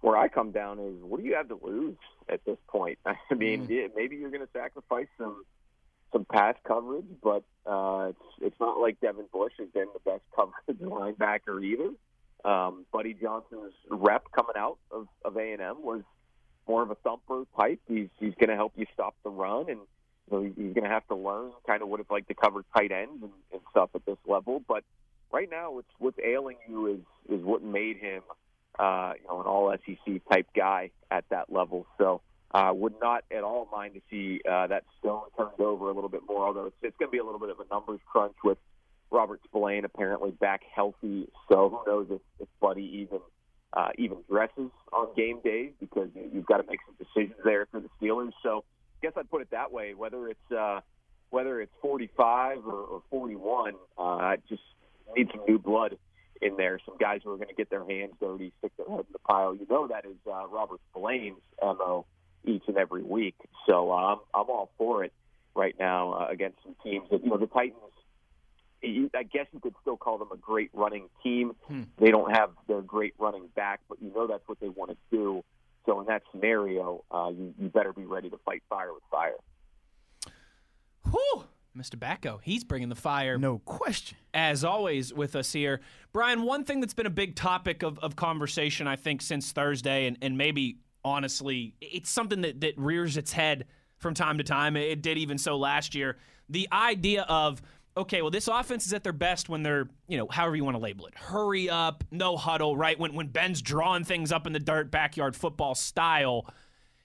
where 0.00 0.16
I 0.16 0.28
come 0.28 0.50
down 0.50 0.78
is 0.78 0.94
what 1.02 1.20
do 1.20 1.26
you 1.26 1.34
have 1.34 1.48
to 1.48 1.58
lose 1.62 1.96
at 2.30 2.44
this 2.44 2.58
point? 2.68 2.98
I 3.06 3.34
mean, 3.34 3.66
mm. 3.66 3.70
yeah, 3.70 3.88
maybe 3.94 4.16
you're 4.16 4.30
going 4.30 4.46
to 4.46 4.52
sacrifice 4.52 5.08
some 5.18 5.44
some 6.12 6.24
pass 6.24 6.56
coverage, 6.66 7.06
but 7.22 7.44
uh, 7.66 8.08
it's 8.10 8.24
it's 8.40 8.60
not 8.60 8.78
like 8.78 9.00
Devin 9.00 9.26
Bush 9.32 9.52
has 9.58 9.68
been 9.68 9.86
the 9.92 10.10
best 10.10 10.22
coverage 10.34 10.78
linebacker 10.80 11.62
either. 11.62 11.90
Um, 12.44 12.86
Buddy 12.92 13.14
Johnson's 13.14 13.74
rep 13.90 14.24
coming 14.32 14.56
out 14.56 14.78
of 14.90 15.06
of 15.24 15.36
A 15.36 15.52
and 15.52 15.62
M 15.62 15.82
was 15.82 16.02
more 16.66 16.82
of 16.82 16.90
a 16.90 16.94
thumper 16.96 17.44
type. 17.58 17.80
He's 17.88 18.08
he's 18.18 18.34
going 18.34 18.48
to 18.48 18.56
help 18.56 18.72
you 18.76 18.86
stop 18.94 19.14
the 19.24 19.30
run, 19.30 19.70
and 19.70 19.80
you 20.30 20.30
know, 20.30 20.42
he's 20.42 20.74
going 20.74 20.84
to 20.84 20.90
have 20.90 21.06
to 21.08 21.16
learn 21.16 21.52
kind 21.66 21.82
of 21.82 21.88
what 21.88 22.00
it's 22.00 22.10
like 22.10 22.26
to 22.28 22.34
cover 22.34 22.64
tight 22.76 22.92
ends 22.92 23.22
and, 23.22 23.32
and 23.52 23.60
stuff 23.70 23.90
at 23.94 24.04
this 24.06 24.18
level. 24.26 24.62
But 24.66 24.84
right 25.32 25.48
now, 25.50 25.72
what's 25.72 25.88
what's 25.98 26.18
ailing 26.24 26.56
you 26.68 26.86
is 26.86 27.38
is 27.38 27.44
what 27.44 27.62
made 27.62 27.98
him 27.98 28.22
uh, 28.80 29.12
you 29.20 29.28
know, 29.28 29.40
an 29.40 29.46
all 29.46 29.74
SEC 29.84 30.22
type 30.30 30.46
guy 30.56 30.90
at 31.10 31.24
that 31.30 31.52
level. 31.52 31.86
So 31.98 32.22
uh, 32.52 32.72
would 32.74 32.94
not 33.00 33.24
at 33.30 33.44
all 33.44 33.68
mind 33.70 33.94
to 33.94 34.00
see 34.10 34.40
uh, 34.50 34.66
that 34.68 34.84
stone 34.98 35.24
turned 35.36 35.60
over 35.60 35.90
a 35.90 35.92
little 35.92 36.08
bit 36.08 36.22
more. 36.26 36.46
Although 36.46 36.66
it's, 36.66 36.76
it's 36.82 36.96
going 36.98 37.08
to 37.08 37.12
be 37.12 37.18
a 37.18 37.24
little 37.24 37.38
bit 37.38 37.50
of 37.50 37.60
a 37.60 37.64
numbers 37.72 38.00
crunch 38.10 38.34
with 38.42 38.58
Robert 39.10 39.40
Spillane 39.44 39.84
apparently 39.84 40.30
back 40.30 40.62
healthy. 40.74 41.28
So 41.48 41.68
who 41.68 41.90
knows 41.90 42.06
if, 42.10 42.20
if 42.40 42.48
Buddy 42.60 43.02
even 43.02 43.20
uh, 43.72 43.90
even 43.98 44.18
dresses 44.28 44.70
on 44.92 45.14
game 45.14 45.40
days 45.44 45.72
because 45.78 46.08
you've 46.32 46.46
got 46.46 46.56
to 46.56 46.64
make 46.68 46.80
some 46.86 46.96
decisions 46.98 47.38
there 47.44 47.66
for 47.70 47.80
the 47.80 47.88
Steelers. 48.00 48.32
So 48.42 48.64
I 49.00 49.06
guess 49.06 49.12
I'd 49.16 49.30
put 49.30 49.42
it 49.42 49.50
that 49.50 49.72
way. 49.72 49.94
Whether 49.94 50.28
it's 50.28 50.52
uh, 50.56 50.80
whether 51.28 51.60
it's 51.60 51.72
45 51.82 52.66
or, 52.66 52.72
or 52.72 53.02
41, 53.10 53.74
uh, 53.96 54.02
I 54.02 54.36
just 54.48 54.62
need 55.16 55.28
some 55.32 55.44
new 55.46 55.58
blood 55.58 55.96
in 56.40 56.56
there, 56.56 56.78
some 56.84 56.96
guys 56.98 57.20
who 57.22 57.32
are 57.32 57.36
going 57.36 57.48
to 57.48 57.54
get 57.54 57.70
their 57.70 57.84
hands 57.86 58.12
dirty, 58.20 58.52
stick 58.58 58.72
their 58.76 58.88
head 58.88 59.00
in 59.00 59.12
the 59.12 59.18
pile. 59.18 59.54
You 59.54 59.66
know 59.68 59.86
that 59.86 60.04
is 60.04 60.16
uh, 60.26 60.46
Robert 60.48 60.80
Spillane's 60.90 61.40
mo 61.60 62.06
each 62.44 62.62
and 62.68 62.76
every 62.76 63.02
week. 63.02 63.36
So 63.66 63.92
I'm 63.92 64.18
I'm 64.34 64.48
all 64.48 64.70
for 64.78 65.04
it 65.04 65.12
right 65.54 65.74
now 65.78 66.12
uh, 66.12 66.28
against 66.30 66.58
some 66.62 66.74
teams 66.82 67.08
that 67.10 67.22
you 67.22 67.30
know 67.30 67.36
the 67.36 67.46
Titans. 67.46 67.76
I 68.82 69.24
guess 69.24 69.46
you 69.52 69.60
could 69.60 69.74
still 69.82 69.98
call 69.98 70.16
them 70.16 70.28
a 70.32 70.38
great 70.38 70.70
running 70.72 71.10
team. 71.22 71.54
Hmm. 71.66 71.82
They 71.98 72.10
don't 72.10 72.34
have 72.34 72.50
their 72.66 72.80
great 72.80 73.12
running 73.18 73.48
back, 73.54 73.80
but 73.90 74.00
you 74.00 74.10
know 74.14 74.26
that's 74.26 74.46
what 74.46 74.58
they 74.58 74.70
want 74.70 74.90
to 74.90 74.96
do. 75.10 75.44
So 75.84 76.00
in 76.00 76.06
that 76.06 76.22
scenario, 76.32 77.04
uh, 77.10 77.30
you, 77.30 77.54
you 77.58 77.68
better 77.68 77.92
be 77.92 78.04
ready 78.04 78.30
to 78.30 78.38
fight 78.38 78.62
fire 78.70 78.92
with 78.94 79.02
fire. 79.10 79.34
Whew. 81.10 81.44
Mr. 81.80 81.96
Batko, 81.96 82.40
he's 82.42 82.64
bringing 82.64 82.88
the 82.88 82.94
fire. 82.94 83.38
No 83.38 83.58
question. 83.58 84.18
As 84.34 84.64
always 84.64 85.12
with 85.12 85.34
us 85.34 85.52
here. 85.52 85.80
Brian, 86.12 86.42
one 86.42 86.64
thing 86.64 86.80
that's 86.80 86.94
been 86.94 87.06
a 87.06 87.10
big 87.10 87.36
topic 87.36 87.82
of, 87.82 87.98
of 88.00 88.16
conversation, 88.16 88.86
I 88.86 88.96
think, 88.96 89.22
since 89.22 89.52
Thursday, 89.52 90.06
and, 90.06 90.18
and 90.22 90.36
maybe 90.36 90.78
honestly, 91.04 91.74
it's 91.80 92.10
something 92.10 92.42
that, 92.42 92.60
that 92.60 92.74
rears 92.76 93.16
its 93.16 93.32
head 93.32 93.66
from 93.96 94.14
time 94.14 94.38
to 94.38 94.44
time. 94.44 94.76
It 94.76 95.02
did 95.02 95.18
even 95.18 95.38
so 95.38 95.56
last 95.56 95.94
year. 95.94 96.16
The 96.48 96.68
idea 96.72 97.22
of, 97.22 97.62
okay, 97.96 98.22
well, 98.22 98.30
this 98.30 98.48
offense 98.48 98.86
is 98.86 98.92
at 98.92 99.04
their 99.04 99.12
best 99.12 99.48
when 99.48 99.62
they're, 99.62 99.88
you 100.08 100.18
know, 100.18 100.26
however 100.28 100.56
you 100.56 100.64
want 100.64 100.76
to 100.76 100.82
label 100.82 101.06
it. 101.06 101.14
Hurry 101.14 101.70
up, 101.70 102.02
no 102.10 102.36
huddle, 102.36 102.76
right? 102.76 102.98
When, 102.98 103.14
when 103.14 103.28
Ben's 103.28 103.62
drawing 103.62 104.04
things 104.04 104.32
up 104.32 104.46
in 104.46 104.52
the 104.52 104.58
dirt, 104.58 104.90
backyard 104.90 105.36
football 105.36 105.74
style. 105.74 106.52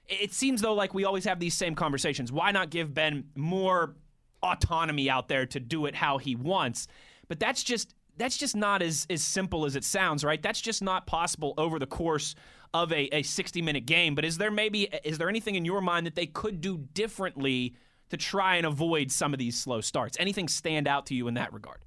It 0.07 0.33
seems 0.33 0.61
though 0.61 0.73
like 0.73 0.93
we 0.93 1.03
always 1.03 1.25
have 1.25 1.39
these 1.39 1.55
same 1.55 1.75
conversations. 1.75 2.31
Why 2.31 2.51
not 2.51 2.69
give 2.69 2.93
Ben 2.93 3.25
more 3.35 3.95
autonomy 4.43 5.09
out 5.09 5.27
there 5.27 5.45
to 5.45 5.59
do 5.59 5.85
it 5.85 5.95
how 5.95 6.17
he 6.17 6.35
wants. 6.35 6.87
But 7.27 7.39
that's 7.39 7.63
just 7.63 7.95
that's 8.17 8.37
just 8.37 8.55
not 8.55 8.81
as, 8.81 9.05
as 9.09 9.21
simple 9.21 9.65
as 9.65 9.75
it 9.75 9.83
sounds, 9.83 10.23
right? 10.23 10.41
That's 10.41 10.61
just 10.61 10.81
not 10.81 11.05
possible 11.05 11.53
over 11.57 11.79
the 11.79 11.85
course 11.85 12.35
of 12.73 12.91
a, 12.91 13.13
a 13.15 13.23
60 13.23 13.61
minute 13.61 13.85
game. 13.85 14.15
But 14.15 14.25
is 14.25 14.37
there 14.37 14.51
maybe 14.51 14.89
is 15.03 15.17
there 15.17 15.29
anything 15.29 15.55
in 15.55 15.65
your 15.65 15.81
mind 15.81 16.05
that 16.05 16.15
they 16.15 16.27
could 16.27 16.61
do 16.61 16.77
differently 16.93 17.75
to 18.09 18.17
try 18.17 18.55
and 18.55 18.65
avoid 18.65 19.11
some 19.11 19.33
of 19.33 19.39
these 19.39 19.57
slow 19.59 19.81
starts? 19.81 20.17
Anything 20.19 20.47
stand 20.47 20.87
out 20.87 21.05
to 21.07 21.15
you 21.15 21.27
in 21.27 21.33
that 21.35 21.53
regard? 21.53 21.79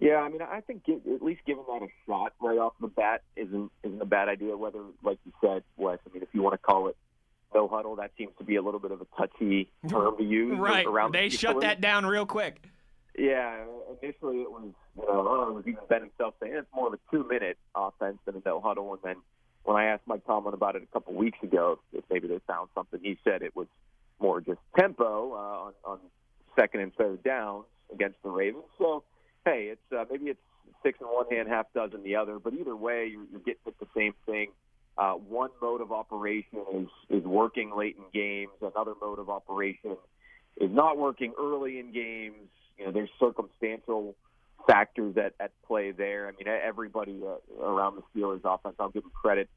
Yeah, 0.00 0.16
I 0.16 0.28
mean, 0.30 0.42
I 0.42 0.60
think 0.60 0.82
at 0.88 1.22
least 1.22 1.42
giving 1.46 1.64
that 1.68 1.82
a 1.82 1.86
shot 2.06 2.32
right 2.40 2.58
off 2.58 2.72
the 2.80 2.88
bat 2.88 3.22
isn't 3.36 3.70
isn't 3.84 4.02
a 4.02 4.06
bad 4.06 4.28
idea. 4.28 4.56
Whether, 4.56 4.80
like 5.02 5.18
you 5.24 5.32
said, 5.40 5.62
Wes, 5.76 5.98
I 6.04 6.12
mean, 6.12 6.22
if 6.22 6.28
you 6.32 6.42
want 6.42 6.54
to 6.54 6.58
call 6.58 6.88
it 6.88 6.96
no 7.54 7.68
huddle. 7.68 7.96
That 7.96 8.12
seems 8.16 8.32
to 8.38 8.44
be 8.44 8.56
a 8.56 8.62
little 8.62 8.80
bit 8.80 8.90
of 8.90 9.00
a 9.00 9.06
touchy 9.16 9.68
term 9.88 10.16
to 10.16 10.24
use. 10.24 10.58
Right. 10.62 10.86
Around 10.86 11.12
they 11.12 11.28
the 11.28 11.36
shut 11.36 11.60
that 11.60 11.80
down 11.80 12.06
real 12.06 12.26
quick. 12.26 12.62
Yeah. 13.18 13.64
Initially, 14.02 14.42
it 14.42 14.50
was 14.50 14.72
you 14.96 15.02
know 15.02 15.26
oh, 15.28 15.48
it 15.48 15.54
was 15.54 15.64
even 15.66 15.82
Ben 15.88 16.00
himself 16.00 16.34
saying 16.40 16.54
it's 16.54 16.66
more 16.74 16.88
of 16.88 16.94
a 16.94 16.98
two 17.10 17.26
minute 17.28 17.58
offense 17.74 18.18
than 18.24 18.36
a 18.36 18.42
no 18.44 18.60
huddle, 18.60 18.92
and 18.92 19.02
then 19.02 19.16
when 19.64 19.76
I 19.76 19.86
asked 19.86 20.02
Mike 20.06 20.24
Tomlin 20.26 20.54
about 20.54 20.76
it 20.76 20.82
a 20.82 20.86
couple 20.86 21.14
weeks 21.14 21.38
ago, 21.42 21.78
if 21.92 22.04
maybe 22.10 22.28
they 22.28 22.40
found 22.46 22.68
something, 22.74 23.00
he 23.02 23.18
said 23.24 23.42
it 23.42 23.54
was 23.54 23.68
more 24.20 24.40
just 24.40 24.58
tempo 24.78 25.32
uh, 25.32 25.66
on, 25.66 25.72
on 25.84 25.98
second 26.58 26.80
and 26.80 26.94
third 26.94 27.22
downs 27.22 27.64
against 27.92 28.16
the 28.22 28.30
Ravens. 28.30 28.64
So, 28.78 29.04
hey, 29.44 29.72
it's 29.72 29.92
uh, 29.96 30.04
maybe 30.10 30.30
it's 30.30 30.40
six 30.82 30.98
in 31.00 31.06
one 31.06 31.26
hand, 31.30 31.48
half 31.48 31.66
dozen 31.74 32.02
the 32.02 32.16
other, 32.16 32.38
but 32.38 32.54
either 32.54 32.74
way, 32.74 33.08
you're, 33.10 33.24
you're 33.30 33.40
getting 33.40 33.60
at 33.66 33.78
the 33.78 33.86
same 33.96 34.14
thing. 34.26 34.48
Uh, 34.98 35.12
one 35.12 35.50
mode 35.60 35.80
of 35.80 35.90
operation 35.90 36.58
is 36.74 36.88
is 37.08 37.24
working 37.24 37.72
late 37.76 37.96
in 37.96 38.04
games. 38.12 38.52
Another 38.60 38.92
mode 39.00 39.18
of 39.18 39.30
operation 39.30 39.96
is 40.60 40.70
not 40.70 40.98
working 40.98 41.32
early 41.40 41.78
in 41.78 41.92
games. 41.92 42.48
You 42.78 42.86
know, 42.86 42.92
there's 42.92 43.10
circumstantial 43.18 44.14
factors 44.66 45.16
at, 45.16 45.34
at 45.40 45.50
play 45.66 45.92
there. 45.92 46.28
I 46.28 46.32
mean, 46.32 46.46
everybody 46.46 47.20
uh, 47.24 47.64
around 47.64 47.96
the 47.96 48.02
Steelers 48.20 48.40
offense, 48.44 48.76
I'll 48.78 48.90
give 48.90 49.02
them 49.02 49.12
credit. 49.14 49.48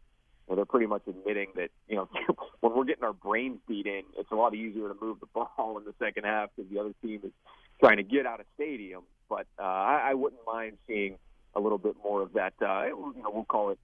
They're 0.54 0.64
pretty 0.64 0.86
much 0.86 1.02
admitting 1.08 1.48
that, 1.56 1.70
you 1.88 1.96
know, 1.96 2.08
when 2.60 2.76
we're 2.76 2.84
getting 2.86 3.04
our 3.04 3.14
brains 3.14 3.58
beat 3.68 3.88
in, 3.88 4.04
it's 4.18 4.32
a 4.32 4.36
lot 4.36 4.54
easier 4.54 4.88
to 4.88 4.96
move 5.00 5.20
the 5.20 5.26
ball 5.34 5.78
in 5.78 5.86
the 5.86 5.94
second 6.00 6.24
half 6.24 6.50
because 6.56 6.72
the 6.72 6.80
other 6.80 6.94
team 7.02 7.22
is 7.24 7.32
trying 7.84 7.98
to 7.98 8.04
get 8.04 8.26
out 8.26 8.40
of 8.40 8.46
stadium. 8.56 9.02
But 9.28 9.48
uh, 9.60 9.64
I, 9.64 10.10
I 10.10 10.14
wouldn't 10.14 10.42
mind 10.46 10.78
seeing 10.88 11.18
a 11.56 11.60
little 11.60 11.78
bit 11.78 11.96
more 12.04 12.22
of 12.22 12.34
that, 12.34 12.54
uh, 12.62 12.86
you 12.86 13.22
know, 13.24 13.32
we'll 13.34 13.46
call 13.46 13.72
it 13.72 13.80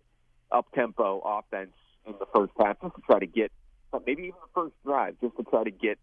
up-tempo 0.52 1.22
offense 1.26 1.72
in 2.06 2.14
the 2.20 2.26
first 2.34 2.54
half 2.60 2.82
just 2.82 2.96
to 2.96 3.02
try 3.02 3.20
to 3.20 3.28
get, 3.28 3.52
maybe 4.06 4.24
even 4.24 4.40
the 4.42 4.62
first 4.62 4.74
drive, 4.84 5.16
just 5.22 5.36
to 5.38 5.44
try 5.44 5.64
to 5.64 5.72
get 5.72 5.98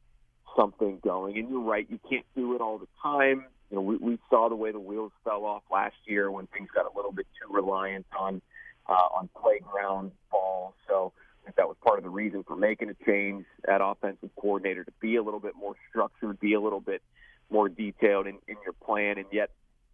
something 0.57 0.99
going. 1.03 1.39
And 1.39 1.49
you're 1.49 1.61
right, 1.61 1.87
you 1.89 1.99
can't 2.09 2.27
do 2.37 2.55
it 2.55 2.61
all 2.61 2.79
the 2.79 2.89
time 3.03 3.45
you 3.71 3.77
know, 3.77 3.83
we, 3.83 3.97
we 3.97 4.19
saw 4.31 4.49
the 4.49 4.57
way 4.57 4.73
the 4.73 4.81
wheels 4.81 5.13
fell 5.25 5.45
off 5.45 5.63
last 5.71 5.97
year 6.07 6.31
when 6.31 6.47
things 6.47 6.69
got 6.75 6.87
a 6.87 6.97
little 6.97 7.13
bit 7.13 7.27
too 7.41 7.53
reliant 7.53 8.07
on 8.19 8.41
uh, 8.89 8.93
on 8.93 9.29
playground 9.41 10.13
ball. 10.31 10.75
So 10.89 11.13
I 11.43 11.45
think 11.45 11.57
that 11.57 11.69
was 11.69 11.77
part 11.85 11.99
of 11.99 12.05
the 12.05 12.11
reason 12.11 12.45
for 12.45 12.57
making 12.57 12.89
a 12.89 12.95
change 13.05 13.45
at 13.69 13.81
offensive 13.83 14.31
coordinator 14.41 14.85
to 14.85 14.93
be 15.01 15.17
a 15.17 15.23
little 15.23 15.41
bit 15.41 15.55
more 15.55 15.75
structured, 15.91 16.41
be 16.41 16.55
a 16.55 16.61
little 16.61 16.81
bit 16.81 17.03
more 17.51 17.69
detailed 17.69 18.27
in, 18.27 18.39
in 18.47 18.57
your 18.65 18.73
plan, 18.73 19.19
and 19.19 19.27
yet 19.31 19.51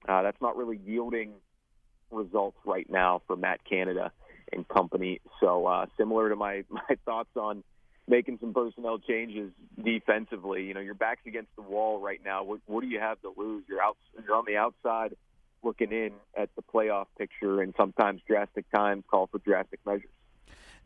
uh, 0.09 0.23
that's 0.23 0.41
not 0.41 0.57
really 0.57 0.79
yielding 0.87 1.33
results 2.13 2.59
right 2.65 2.89
now 2.89 3.23
for 3.27 3.35
Matt 3.35 3.65
Canada 3.65 4.13
and 4.53 4.67
company. 4.69 5.21
So 5.41 5.67
uh, 5.67 5.87
similar 5.97 6.29
to 6.29 6.37
my 6.37 6.65
my 6.71 6.97
thoughts 7.05 7.31
on 7.37 7.63
making 8.07 8.39
some 8.41 8.53
personnel 8.53 8.99
changes 8.99 9.51
defensively. 9.83 10.65
You 10.65 10.75
know, 10.75 10.81
your 10.81 10.95
back's 10.95 11.27
against 11.27 11.55
the 11.57 11.63
wall 11.63 12.01
right 12.01 12.21
now. 12.25 12.45
What, 12.45 12.61
what 12.67 12.83
do 12.83 12.89
you 12.89 13.01
have 13.01 13.21
to 13.23 13.33
lose? 13.37 13.65
You're 13.69 13.83
out. 13.83 13.97
You're 14.23 14.37
on 14.37 14.45
the 14.47 14.57
outside, 14.57 15.17
looking 15.63 15.91
in 15.91 16.13
at 16.37 16.51
the 16.57 16.63
playoff 16.63 17.07
picture, 17.19 17.63
and 17.63 17.75
sometimes 17.77 18.21
drastic 18.27 18.71
times 18.71 19.05
call 19.11 19.27
for 19.27 19.39
drastic 19.39 19.81
measures. 19.87 20.11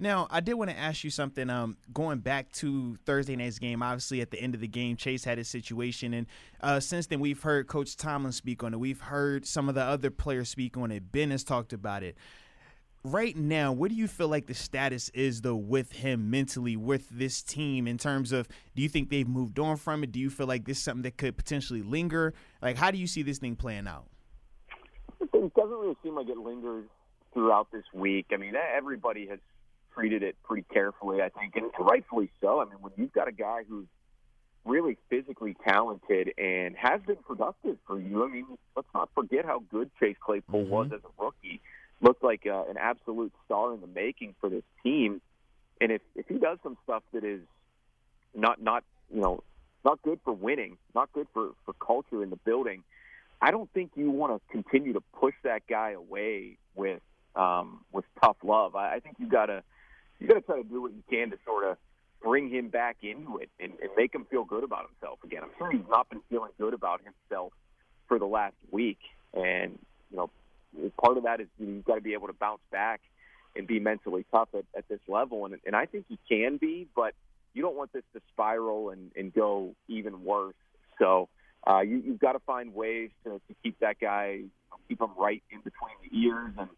Now, 0.00 0.29
I 0.31 0.38
did 0.38 0.55
want 0.55 0.71
to 0.71 0.79
ask 0.79 1.03
you 1.03 1.11
something. 1.11 1.50
Um, 1.50 1.77
going 1.93 2.21
back 2.21 2.53
to 2.53 2.97
Thursday 3.05 3.35
night's 3.35 3.59
game, 3.59 3.83
obviously 3.83 4.21
at 4.21 4.31
the 4.31 4.41
end 4.41 4.55
of 4.55 4.61
the 4.61 4.69
game, 4.69 4.97
Chase 4.97 5.25
had 5.25 5.38
his 5.38 5.49
situation, 5.49 6.15
and 6.15 6.27
uh, 6.61 6.79
since 6.79 7.09
then 7.09 7.19
we've 7.19 7.43
heard 7.43 7.67
Coach 7.67 7.97
Tomlin 7.97 8.31
speak 8.31 8.62
on 8.62 8.73
it. 8.73 8.79
We've 8.79 9.00
heard 9.00 9.45
some 9.45 9.69
of 9.69 9.75
the 9.75 9.83
other 9.83 10.12
players 10.12 10.49
speak 10.50 10.77
on 10.77 10.93
it. 10.93 11.11
Ben 11.11 11.33
has 11.33 11.43
talked 11.43 11.73
about 11.73 12.05
it 12.05 12.17
right 13.05 13.37
now, 13.37 13.73
what 13.73 13.90
do 13.90 13.97
you 13.97 14.09
feel 14.09 14.28
like 14.28 14.47
the 14.47 14.55
status 14.55 15.09
is 15.11 15.40
though 15.43 15.57
with 15.57 15.93
him 15.93 16.31
mentally 16.31 16.76
with 16.76 17.09
this 17.11 17.43
team 17.43 17.87
in 17.87 17.99
terms 17.99 18.33
of 18.33 18.49
do 18.75 18.83
you 18.83 18.88
think 18.88 19.11
they've 19.11 19.28
moved 19.28 19.59
on 19.59 19.76
from 19.76 20.02
it? 20.02 20.12
Do 20.12 20.21
you 20.21 20.31
feel 20.31 20.47
like 20.47 20.64
this 20.64 20.78
is 20.78 20.85
something 20.85 21.02
that 21.02 21.17
could 21.17 21.37
potentially 21.37 21.83
linger? 21.83 22.35
Like 22.62 22.76
how 22.76 22.90
do 22.90 22.99
you 22.99 23.07
see 23.07 23.23
this 23.23 23.38
thing 23.38 23.57
playing 23.57 23.87
out? 23.87 24.07
It 25.21 25.55
doesn't 25.55 25.71
really 25.71 25.97
seem 26.02 26.14
like 26.14 26.28
it 26.28 26.38
lingers 26.38 26.87
throughout 27.33 27.69
this 27.73 27.85
week. 27.93 28.26
I 28.33 28.37
mean, 28.37 28.55
everybody 28.76 29.26
has 29.28 29.38
treated 29.95 30.23
it 30.23 30.37
pretty 30.45 30.64
carefully, 30.73 31.21
I 31.21 31.28
think, 31.28 31.57
and 31.57 31.71
rightfully 31.78 32.31
so. 32.40 32.61
I 32.61 32.64
mean, 32.64 32.78
when 32.81 32.93
you've 32.97 33.12
got 33.12 33.28
a 33.28 33.33
guy 33.33 33.62
who's 33.69 33.87
really 34.64 34.97
physically 35.09 35.57
talented 35.67 36.33
and 36.38 36.76
has 36.76 37.00
been 37.07 37.17
productive 37.17 37.78
for 37.87 38.00
you, 38.00 38.25
I 38.25 38.28
mean, 38.28 38.47
let's 38.76 38.88
not 38.95 39.09
forget 39.14 39.45
how 39.45 39.62
good 39.71 39.90
Chase 39.99 40.17
Claypool 40.25 40.62
mm-hmm. 40.62 40.71
was 40.71 40.90
as 40.93 41.00
a 41.05 41.23
rookie 41.23 41.61
looked 42.00 42.23
like 42.23 42.47
uh, 42.47 42.64
an 42.69 42.76
absolute 42.78 43.33
star 43.45 43.75
in 43.75 43.81
the 43.81 43.87
making 43.87 44.35
for 44.40 44.49
this 44.49 44.64
team. 44.83 45.21
And 45.81 45.93
if 45.93 46.02
if 46.14 46.26
he 46.28 46.38
does 46.38 46.59
some 46.62 46.76
stuff 46.85 47.02
that 47.12 47.25
is 47.25 47.40
not 48.35 48.61
not 48.61 48.85
you 49.12 49.21
know 49.21 49.43
not 49.85 50.02
good 50.02 50.21
for 50.25 50.33
winning, 50.33 50.76
not 50.95 51.12
good 51.12 51.26
for 51.33 51.50
for 51.64 51.73
culture 51.75 52.23
in 52.23 52.31
the 52.31 52.37
building, 52.37 52.83
I 53.40 53.50
don't 53.50 53.71
think 53.73 53.93
you 53.95 54.11
want 54.11 54.33
to 54.33 54.52
continue 54.52 54.93
to 54.95 55.00
push 55.00 55.35
that 55.45 55.62
guy 55.69 55.93
away 55.93 56.57
with 56.75 57.00
um, 57.37 57.85
with 57.93 58.05
tough 58.23 58.37
love. 58.43 58.75
I, 58.75 58.97
I 58.97 59.00
think 59.00 59.17
you 59.19 59.28
gotta 59.28 59.62
you 60.19 60.26
gotta 60.26 60.40
try 60.40 60.57
to 60.57 60.64
do 60.64 60.83
what 60.83 60.93
you 60.93 61.02
can 61.09 61.31
to 61.31 61.38
sort 61.45 61.64
of 61.64 61.76
bring 62.23 62.50
him 62.50 62.69
back 62.69 62.97
into 63.02 63.38
it 63.38 63.49
and, 63.61 63.73
and 63.81 63.90
make 63.97 64.12
him 64.12 64.26
feel 64.28 64.45
good 64.45 64.64
about 64.64 64.88
himself 64.88 65.21
again. 65.23 65.43
I'm 65.45 65.50
sure 65.57 65.71
he's 65.71 65.88
not 65.88 66.09
been 66.09 66.21
feeling 66.28 66.50
good 66.59 66.75
about 66.75 67.00
himself 67.05 67.52
for 68.09 68.19
the 68.19 68.26
last 68.26 68.57
week, 68.73 68.99
and 69.35 69.78
you 70.11 70.17
know 70.17 70.31
part 71.00 71.17
of 71.17 71.25
that 71.25 71.40
is 71.40 71.47
you 71.59 71.67
know, 71.67 71.73
you've 71.75 71.85
got 71.85 71.97
to 71.97 72.00
be 72.00 72.12
able 72.12 72.26
to 72.26 72.33
bounce 72.33 72.61
back 72.71 73.00
and 73.57 73.67
be 73.67 73.81
mentally 73.81 74.25
tough 74.31 74.49
at, 74.55 74.64
at 74.76 74.88
this 74.88 75.00
level. 75.09 75.45
And, 75.45 75.57
and 75.67 75.75
I 75.75 75.87
think 75.87 76.07
he 76.09 76.19
can 76.28 76.57
be, 76.59 76.87
but 76.95 77.14
you 77.55 77.62
don't 77.62 77.76
want 77.76 77.93
this 77.93 78.05
to 78.14 78.21
spiral 78.33 78.90
and, 78.90 79.11
and 79.17 79.33
go 79.33 79.75
even 79.88 80.25
worse. 80.25 80.55
So 80.99 81.28
uh, 81.67 81.81
you, 81.81 82.02
you've 82.05 82.21
got 82.21 82.33
to 82.33 82.40
find 82.40 82.75
ways 82.75 83.11
to, 83.25 83.31
to 83.31 83.55
keep 83.62 83.78
that 83.81 83.99
guy, 84.00 84.43
keep 84.88 85.00
him 85.00 85.11
right 85.17 85.43
in 85.50 85.59
between 85.59 85.97
the 86.02 86.19
ears. 86.19 86.52
And 86.59 86.69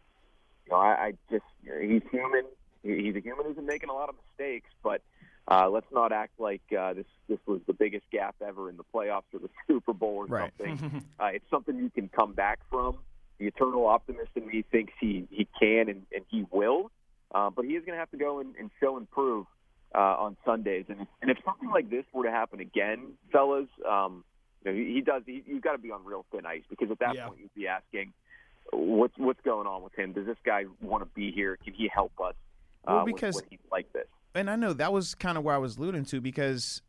you 0.65 0.71
know, 0.71 0.77
I, 0.77 0.87
I 0.89 1.13
just 1.29 1.43
you 1.63 1.71
know, 1.71 1.79
he's 1.79 2.03
human. 2.11 2.43
He's 2.83 3.15
a 3.15 3.19
human 3.19 3.45
who's 3.45 3.55
been 3.55 3.67
making 3.67 3.89
a 3.89 3.93
lot 3.93 4.09
of 4.09 4.15
mistakes, 4.27 4.69
but 4.83 5.03
uh, 5.47 5.69
let's 5.69 5.85
not 5.91 6.11
act 6.11 6.39
like 6.39 6.63
uh, 6.75 6.93
this 6.93 7.05
this 7.29 7.37
was 7.45 7.61
the 7.67 7.73
biggest 7.73 8.05
gap 8.11 8.35
ever 8.43 8.71
in 8.71 8.77
the 8.77 8.83
playoffs 8.83 9.23
or 9.33 9.39
the 9.39 9.49
Super 9.67 9.93
Bowl 9.93 10.15
or 10.15 10.25
right. 10.25 10.51
something. 10.57 11.03
uh, 11.19 11.25
it's 11.27 11.45
something 11.51 11.77
you 11.77 11.91
can 11.91 12.09
come 12.09 12.33
back 12.33 12.59
from 12.71 12.97
the 13.41 13.47
eternal 13.47 13.87
optimist 13.87 14.29
in 14.35 14.45
me 14.45 14.63
thinks 14.71 14.93
he 14.99 15.27
he 15.31 15.47
can 15.59 15.89
and, 15.89 16.03
and 16.13 16.23
he 16.29 16.45
will, 16.51 16.91
uh, 17.33 17.49
but 17.49 17.65
he 17.65 17.71
is 17.71 17.83
going 17.83 17.95
to 17.95 17.99
have 17.99 18.11
to 18.11 18.17
go 18.17 18.39
and, 18.39 18.55
and 18.55 18.69
show 18.79 18.97
and 18.97 19.09
prove 19.09 19.47
uh, 19.95 19.97
on 19.97 20.37
Sundays. 20.45 20.85
And 20.89 21.01
if, 21.01 21.07
and 21.21 21.31
if 21.31 21.37
something 21.43 21.69
like 21.69 21.89
this 21.89 22.05
were 22.13 22.23
to 22.23 22.31
happen 22.31 22.59
again, 22.59 23.13
fellas, 23.31 23.67
um, 23.89 24.23
you 24.63 24.71
know, 24.71 24.77
he, 24.77 24.93
he 24.93 25.01
does. 25.01 25.23
He, 25.25 25.43
you've 25.47 25.63
got 25.63 25.71
to 25.71 25.79
be 25.79 25.89
on 25.91 26.05
real 26.05 26.23
thin 26.31 26.45
ice 26.45 26.61
because 26.69 26.91
at 26.91 26.99
that 26.99 27.15
yeah. 27.15 27.27
point 27.27 27.39
you'd 27.41 27.55
be 27.55 27.67
asking, 27.67 28.13
what's 28.71 29.17
what's 29.17 29.41
going 29.41 29.65
on 29.65 29.81
with 29.81 29.95
him? 29.95 30.13
Does 30.13 30.27
this 30.27 30.37
guy 30.45 30.65
want 30.79 31.01
to 31.03 31.09
be 31.15 31.31
here? 31.31 31.57
Can 31.63 31.73
he 31.73 31.89
help 31.93 32.13
us? 32.23 32.35
Uh, 32.85 32.93
well, 32.93 33.05
because 33.05 33.41
he's 33.49 33.59
like 33.71 33.91
this. 33.91 34.07
And 34.35 34.49
I 34.49 34.55
know 34.55 34.73
that 34.73 34.93
was 34.93 35.15
kind 35.15 35.37
of 35.37 35.43
where 35.43 35.55
I 35.55 35.57
was 35.57 35.77
alluding 35.77 36.05
to 36.05 36.21
because 36.21 36.81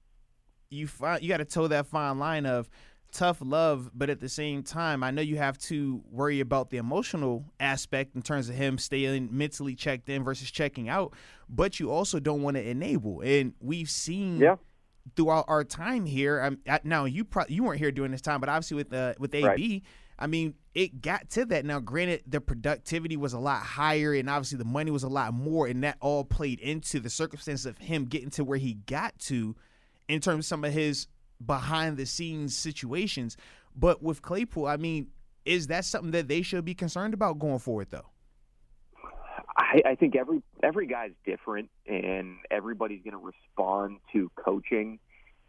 you 0.70 0.86
find, 0.86 1.22
you 1.22 1.28
got 1.28 1.38
to 1.38 1.44
toe 1.44 1.66
that 1.68 1.86
fine 1.86 2.18
line 2.18 2.44
of 2.44 2.68
tough 3.12 3.38
love, 3.40 3.90
but 3.94 4.10
at 4.10 4.20
the 4.20 4.28
same 4.28 4.62
time, 4.62 5.04
I 5.04 5.10
know 5.10 5.22
you 5.22 5.36
have 5.36 5.58
to 5.58 6.02
worry 6.10 6.40
about 6.40 6.70
the 6.70 6.78
emotional 6.78 7.44
aspect 7.60 8.16
in 8.16 8.22
terms 8.22 8.48
of 8.48 8.54
him 8.54 8.78
staying 8.78 9.28
mentally 9.30 9.74
checked 9.74 10.08
in 10.08 10.24
versus 10.24 10.50
checking 10.50 10.88
out, 10.88 11.14
but 11.48 11.78
you 11.78 11.90
also 11.90 12.18
don't 12.18 12.42
want 12.42 12.56
to 12.56 12.68
enable. 12.68 13.20
And 13.20 13.52
we've 13.60 13.90
seen 13.90 14.38
yeah. 14.38 14.56
throughout 15.14 15.44
our 15.48 15.62
time 15.62 16.06
here. 16.06 16.40
Um, 16.42 16.58
now 16.84 17.04
you 17.04 17.24
pro- 17.24 17.44
you 17.48 17.62
weren't 17.62 17.78
here 17.78 17.92
during 17.92 18.10
this 18.10 18.22
time, 18.22 18.40
but 18.40 18.48
obviously 18.48 18.76
with 18.76 18.92
uh, 18.92 19.14
with 19.18 19.34
AB, 19.34 19.46
right. 19.46 19.82
I 20.18 20.26
mean, 20.26 20.54
it 20.74 21.02
got 21.02 21.30
to 21.30 21.44
that. 21.46 21.64
Now, 21.64 21.80
granted, 21.80 22.22
the 22.26 22.40
productivity 22.40 23.16
was 23.16 23.32
a 23.32 23.38
lot 23.38 23.62
higher, 23.62 24.14
and 24.14 24.30
obviously 24.30 24.58
the 24.58 24.64
money 24.64 24.90
was 24.90 25.02
a 25.02 25.08
lot 25.08 25.34
more, 25.34 25.66
and 25.66 25.82
that 25.84 25.96
all 26.00 26.24
played 26.24 26.60
into 26.60 27.00
the 27.00 27.10
circumstance 27.10 27.66
of 27.66 27.78
him 27.78 28.04
getting 28.04 28.30
to 28.30 28.44
where 28.44 28.58
he 28.58 28.74
got 28.74 29.18
to 29.20 29.56
in 30.08 30.20
terms 30.20 30.44
of 30.44 30.48
some 30.48 30.64
of 30.64 30.72
his 30.72 31.08
behind 31.46 31.96
the 31.96 32.06
scenes 32.06 32.56
situations. 32.56 33.36
But 33.74 34.02
with 34.02 34.22
Claypool, 34.22 34.66
I 34.66 34.76
mean, 34.76 35.08
is 35.44 35.68
that 35.68 35.84
something 35.84 36.12
that 36.12 36.28
they 36.28 36.42
should 36.42 36.64
be 36.64 36.74
concerned 36.74 37.14
about 37.14 37.38
going 37.38 37.58
forward, 37.58 37.88
though? 37.90 38.06
I, 39.56 39.82
I 39.86 39.94
think 39.96 40.16
every 40.16 40.42
every 40.62 40.86
guy's 40.86 41.12
different, 41.26 41.70
and 41.86 42.36
everybody's 42.50 43.02
going 43.02 43.12
to 43.12 43.18
respond 43.18 43.98
to 44.12 44.30
coaching 44.36 44.98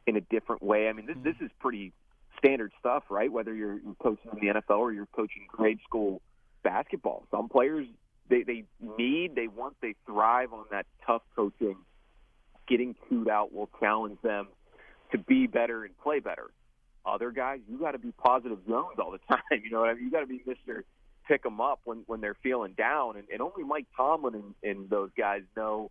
in 0.07 0.17
a 0.17 0.21
different 0.21 0.61
way. 0.61 0.89
I 0.89 0.93
mean, 0.93 1.05
this 1.05 1.17
this 1.23 1.35
is 1.41 1.51
pretty 1.59 1.93
standard 2.37 2.71
stuff, 2.79 3.03
right? 3.09 3.31
Whether 3.31 3.53
you're 3.53 3.79
coaching 3.99 4.31
in 4.33 4.47
the 4.47 4.61
NFL 4.61 4.79
or 4.79 4.91
you're 4.91 5.07
coaching 5.07 5.45
grade 5.47 5.79
school 5.87 6.21
basketball, 6.63 7.25
some 7.31 7.49
players 7.49 7.87
they 8.29 8.43
they 8.43 8.65
need, 8.97 9.35
they 9.35 9.47
want, 9.47 9.75
they 9.81 9.95
thrive 10.05 10.53
on 10.53 10.65
that 10.71 10.85
tough 11.05 11.21
coaching. 11.35 11.77
Getting 12.67 12.95
chewed 13.07 13.29
out 13.29 13.53
will 13.53 13.69
challenge 13.79 14.17
them 14.21 14.47
to 15.13 15.17
be 15.17 15.47
better 15.47 15.85
and 15.85 15.97
play 15.99 16.19
better. 16.19 16.51
Other 17.05 17.31
guys, 17.31 17.59
you 17.69 17.77
got 17.77 17.91
to 17.91 17.99
be 17.99 18.11
positive 18.11 18.59
zones 18.67 18.97
all 18.99 19.11
the 19.11 19.19
time. 19.29 19.41
You 19.63 19.71
know 19.71 19.79
what 19.79 19.89
I 19.89 19.93
mean? 19.93 20.05
You 20.05 20.11
got 20.11 20.21
to 20.21 20.27
be 20.27 20.41
Mister 20.45 20.83
Pick 21.27 21.43
them 21.43 21.61
up 21.61 21.79
when 21.85 22.03
when 22.05 22.19
they're 22.19 22.35
feeling 22.43 22.73
down, 22.73 23.15
and, 23.15 23.25
and 23.31 23.41
only 23.41 23.63
Mike 23.63 23.87
Tomlin 23.95 24.35
and, 24.35 24.53
and 24.61 24.89
those 24.89 25.09
guys 25.17 25.41
know 25.55 25.89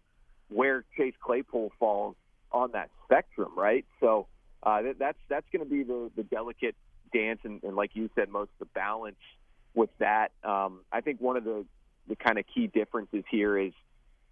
where 0.48 0.84
Chase 0.96 1.14
Claypool 1.24 1.72
falls 1.78 2.16
on 2.50 2.72
that 2.72 2.90
spectrum, 3.04 3.52
right? 3.56 3.86
So 4.00 4.26
uh, 4.62 4.82
that, 4.82 4.98
that's 4.98 5.18
that's 5.30 5.46
going 5.50 5.64
to 5.64 5.70
be 5.70 5.84
the 5.84 6.10
the 6.16 6.22
delicate 6.22 6.74
dance, 7.14 7.40
and, 7.44 7.62
and 7.62 7.76
like 7.76 7.92
you 7.94 8.10
said, 8.14 8.28
most 8.28 8.50
the 8.58 8.66
balance 8.66 9.16
with 9.74 9.90
that. 9.98 10.32
Um, 10.44 10.80
I 10.92 11.00
think 11.00 11.20
one 11.20 11.38
of 11.38 11.44
the 11.44 11.64
the 12.08 12.16
kind 12.16 12.38
of 12.38 12.44
key 12.54 12.66
differences 12.66 13.24
here 13.30 13.56
is 13.56 13.72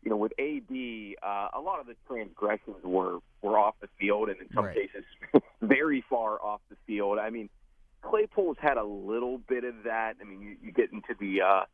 you 0.02 0.10
know, 0.10 0.16
with 0.16 0.32
AB, 0.38 1.16
uh, 1.22 1.48
a 1.54 1.60
lot 1.60 1.80
of 1.80 1.86
the 1.86 1.94
transgressions 2.06 2.76
were 2.82 3.18
were 3.42 3.58
off 3.58 3.74
the 3.80 3.88
field, 3.98 4.28
and 4.28 4.40
in 4.40 4.48
some 4.54 4.66
Right. 4.66 4.76
cases, 4.76 5.04
very 5.60 6.04
far 6.08 6.40
off 6.42 6.60
the 6.70 6.76
field. 6.86 7.18
I 7.18 7.30
mean, 7.30 7.48
Claypool's 8.02 8.56
had 8.60 8.76
a 8.76 8.84
little 8.84 9.38
bit 9.38 9.64
of 9.64 9.74
that. 9.84 10.14
I 10.20 10.24
mean, 10.24 10.40
you, 10.40 10.56
you 10.62 10.72
get 10.72 10.92
into 10.92 11.14
the 11.18 11.42
uh, 11.42 11.64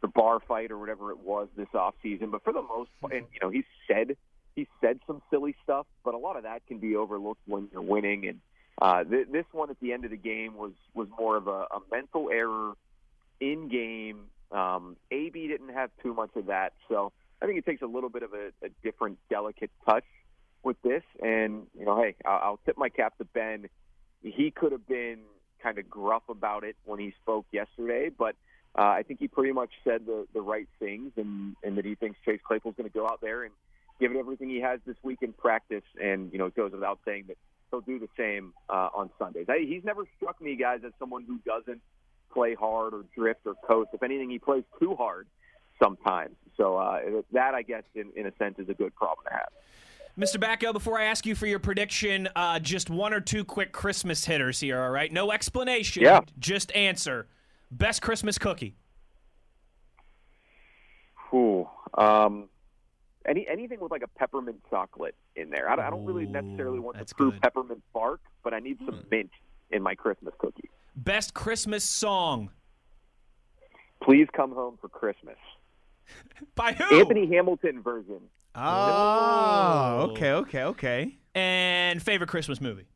the 0.00 0.08
bar 0.08 0.40
fight 0.46 0.70
or 0.70 0.78
whatever 0.78 1.10
it 1.10 1.18
was 1.18 1.48
this 1.56 1.68
off 1.74 1.94
season, 2.02 2.30
but 2.30 2.42
for 2.44 2.52
the 2.52 2.62
most 2.62 2.90
part, 3.00 3.12
and 3.12 3.26
you 3.32 3.40
know, 3.40 3.50
he 3.50 3.64
said 3.88 4.16
he 4.54 4.68
said 4.80 4.98
some 5.06 5.22
silly 5.30 5.54
stuff, 5.62 5.86
but 6.04 6.14
a 6.14 6.18
lot 6.18 6.36
of 6.36 6.42
that 6.42 6.64
can 6.66 6.78
be 6.78 6.94
overlooked 6.96 7.40
when 7.46 7.68
you're 7.72 7.82
winning. 7.82 8.28
And 8.28 8.40
uh, 8.80 9.02
th- 9.04 9.28
this 9.32 9.46
one 9.52 9.70
at 9.70 9.80
the 9.80 9.92
end 9.92 10.04
of 10.04 10.10
the 10.10 10.16
game 10.16 10.54
was 10.54 10.72
was 10.94 11.08
more 11.18 11.36
of 11.36 11.46
a, 11.48 11.66
a 11.70 11.80
mental 11.90 12.30
error 12.30 12.74
in 13.40 13.68
game. 13.68 14.26
Um, 14.52 14.96
AB 15.10 15.48
didn't 15.48 15.70
have 15.72 15.90
too 16.02 16.12
much 16.14 16.30
of 16.36 16.46
that, 16.46 16.74
so 16.88 17.12
I 17.42 17.46
think 17.46 17.58
it 17.58 17.66
takes 17.66 17.82
a 17.82 17.86
little 17.86 18.08
bit 18.08 18.22
of 18.22 18.32
a, 18.32 18.52
a 18.64 18.68
different, 18.84 19.18
delicate 19.28 19.70
touch 19.84 20.04
with 20.62 20.80
this. 20.82 21.02
And 21.20 21.66
you 21.78 21.84
know, 21.84 22.00
hey, 22.00 22.14
I'll, 22.24 22.40
I'll 22.42 22.60
tip 22.64 22.78
my 22.78 22.88
cap 22.88 23.18
to 23.18 23.24
Ben. 23.24 23.68
He 24.22 24.52
could 24.52 24.72
have 24.72 24.86
been 24.86 25.18
kind 25.62 25.78
of 25.78 25.90
gruff 25.90 26.22
about 26.28 26.64
it 26.64 26.76
when 26.84 27.00
he 27.00 27.12
spoke 27.22 27.46
yesterday, 27.52 28.10
but 28.16 28.36
uh, 28.78 28.82
I 28.82 29.02
think 29.02 29.20
he 29.20 29.28
pretty 29.28 29.52
much 29.52 29.70
said 29.84 30.06
the 30.06 30.26
the 30.32 30.40
right 30.40 30.68
things, 30.78 31.12
and 31.16 31.56
and 31.64 31.76
that 31.76 31.84
he 31.84 31.96
thinks 31.96 32.18
Chase 32.24 32.40
Claypool's 32.46 32.76
going 32.76 32.88
to 32.88 32.96
go 32.96 33.06
out 33.06 33.20
there 33.20 33.42
and 33.42 33.52
give 34.00 34.12
it 34.12 34.16
everything 34.16 34.48
he 34.48 34.60
has 34.60 34.80
this 34.86 34.96
week 35.02 35.18
in 35.22 35.32
practice. 35.32 35.84
And 36.00 36.32
you 36.32 36.38
know, 36.38 36.46
it 36.46 36.54
goes 36.54 36.72
without 36.72 37.00
saying 37.04 37.24
that 37.28 37.36
he'll 37.70 37.80
do 37.80 37.98
the 37.98 38.08
same 38.16 38.52
uh, 38.68 38.88
on 38.94 39.10
Sundays. 39.18 39.46
I, 39.48 39.64
he's 39.66 39.84
never 39.84 40.04
struck 40.16 40.40
me, 40.40 40.56
guys, 40.56 40.80
as 40.86 40.92
someone 40.98 41.24
who 41.24 41.38
doesn't 41.44 41.82
play 42.32 42.54
hard 42.54 42.94
or 42.94 43.04
drift 43.14 43.40
or 43.46 43.54
coast. 43.66 43.90
If 43.92 44.02
anything, 44.02 44.30
he 44.30 44.38
plays 44.38 44.64
too 44.80 44.94
hard 44.94 45.26
sometimes. 45.82 46.36
So 46.56 46.76
uh, 46.76 47.00
that, 47.32 47.54
I 47.54 47.62
guess, 47.62 47.82
in, 47.94 48.10
in 48.16 48.26
a 48.26 48.32
sense, 48.38 48.58
is 48.58 48.68
a 48.68 48.74
good 48.74 48.94
problem 48.94 49.24
to 49.26 49.32
have. 49.32 49.48
Mr. 50.18 50.36
Batko, 50.38 50.72
before 50.74 51.00
I 51.00 51.04
ask 51.04 51.24
you 51.24 51.34
for 51.34 51.46
your 51.46 51.58
prediction, 51.58 52.28
uh, 52.36 52.58
just 52.58 52.90
one 52.90 53.14
or 53.14 53.20
two 53.20 53.44
quick 53.44 53.72
Christmas 53.72 54.24
hitters 54.24 54.60
here, 54.60 54.80
all 54.82 54.90
right? 54.90 55.10
No 55.10 55.32
explanation. 55.32 56.02
Yeah. 56.02 56.20
Just 56.38 56.70
answer. 56.76 57.26
Best 57.70 58.02
Christmas 58.02 58.36
cookie. 58.36 58.74
Ooh, 61.34 61.66
um, 61.96 62.50
any 63.26 63.46
anything 63.48 63.80
with 63.80 63.90
like 63.90 64.02
a 64.02 64.08
peppermint 64.18 64.58
chocolate 64.68 65.14
in 65.34 65.48
there. 65.48 65.70
I, 65.70 65.76
don't- 65.76 65.84
I 65.86 65.88
don't 65.90 66.04
really 66.04 66.26
necessarily 66.26 66.78
want 66.78 66.98
the 66.98 67.06
true 67.06 67.30
good. 67.30 67.40
peppermint 67.40 67.82
bark, 67.94 68.20
but 68.44 68.52
I 68.52 68.58
need 68.58 68.76
some 68.84 69.02
mint 69.10 69.30
in 69.70 69.82
my 69.82 69.94
Christmas 69.94 70.34
cookie. 70.38 70.68
Best 70.94 71.32
Christmas 71.32 71.84
song. 71.84 72.50
Please 74.02 74.28
come 74.36 74.52
home 74.52 74.76
for 74.78 74.88
Christmas. 74.90 75.38
By 76.54 76.72
who? 76.72 77.00
Anthony 77.00 77.26
Hamilton 77.26 77.82
version. 77.82 78.20
Oh, 78.54 80.08
okay, 80.10 80.32
okay, 80.32 80.62
okay. 80.64 81.18
And 81.34 82.02
favorite 82.02 82.28
Christmas 82.28 82.60
movie. 82.60 82.86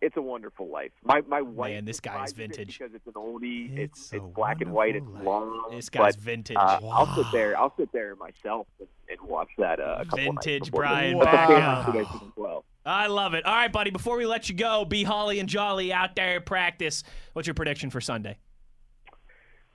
It's 0.00 0.16
a 0.16 0.22
Wonderful 0.22 0.68
Life. 0.68 0.92
My 1.02 1.22
my 1.22 1.42
wife. 1.42 1.72
Man, 1.72 1.84
this 1.84 1.98
guy 1.98 2.24
is 2.24 2.32
vintage. 2.32 2.78
because 2.78 2.94
it's 2.94 3.06
an 3.06 3.14
oldie. 3.14 3.76
It's 3.76 4.00
It's 4.04 4.12
it's, 4.14 4.24
black 4.34 4.60
and 4.60 4.72
white. 4.72 4.94
It's 4.94 5.04
Wonderful 5.04 5.32
long. 5.32 5.70
This 5.72 5.88
guy's 5.90 6.14
but, 6.14 6.24
vintage. 6.24 6.56
Uh, 6.56 6.80
I'll 6.84 7.14
sit 7.16 7.26
there. 7.32 7.58
I'll 7.58 7.74
sit 7.76 7.90
there 7.92 8.14
myself 8.16 8.68
and, 8.78 8.88
and 9.10 9.28
watch 9.28 9.48
that 9.58 9.80
uh, 9.80 9.96
a 9.98 10.04
couple 10.04 10.18
Vintage 10.18 10.70
Brian 10.70 11.18
But 11.18 11.24
the 11.24 11.36
family 11.36 11.56
Batko. 11.56 11.84
tradition 11.84 12.20
as 12.28 12.32
well. 12.36 12.64
I 12.86 13.08
love 13.08 13.34
it. 13.34 13.44
All 13.44 13.54
right, 13.54 13.72
buddy, 13.72 13.90
before 13.90 14.16
we 14.16 14.24
let 14.24 14.48
you 14.48 14.54
go, 14.54 14.84
be 14.84 15.02
holly 15.02 15.40
and 15.40 15.48
jolly 15.48 15.92
out 15.92 16.14
there 16.14 16.36
at 16.36 16.46
practice. 16.46 17.02
What's 17.32 17.46
your 17.48 17.54
prediction 17.54 17.90
for 17.90 18.00
Sunday? 18.00 18.38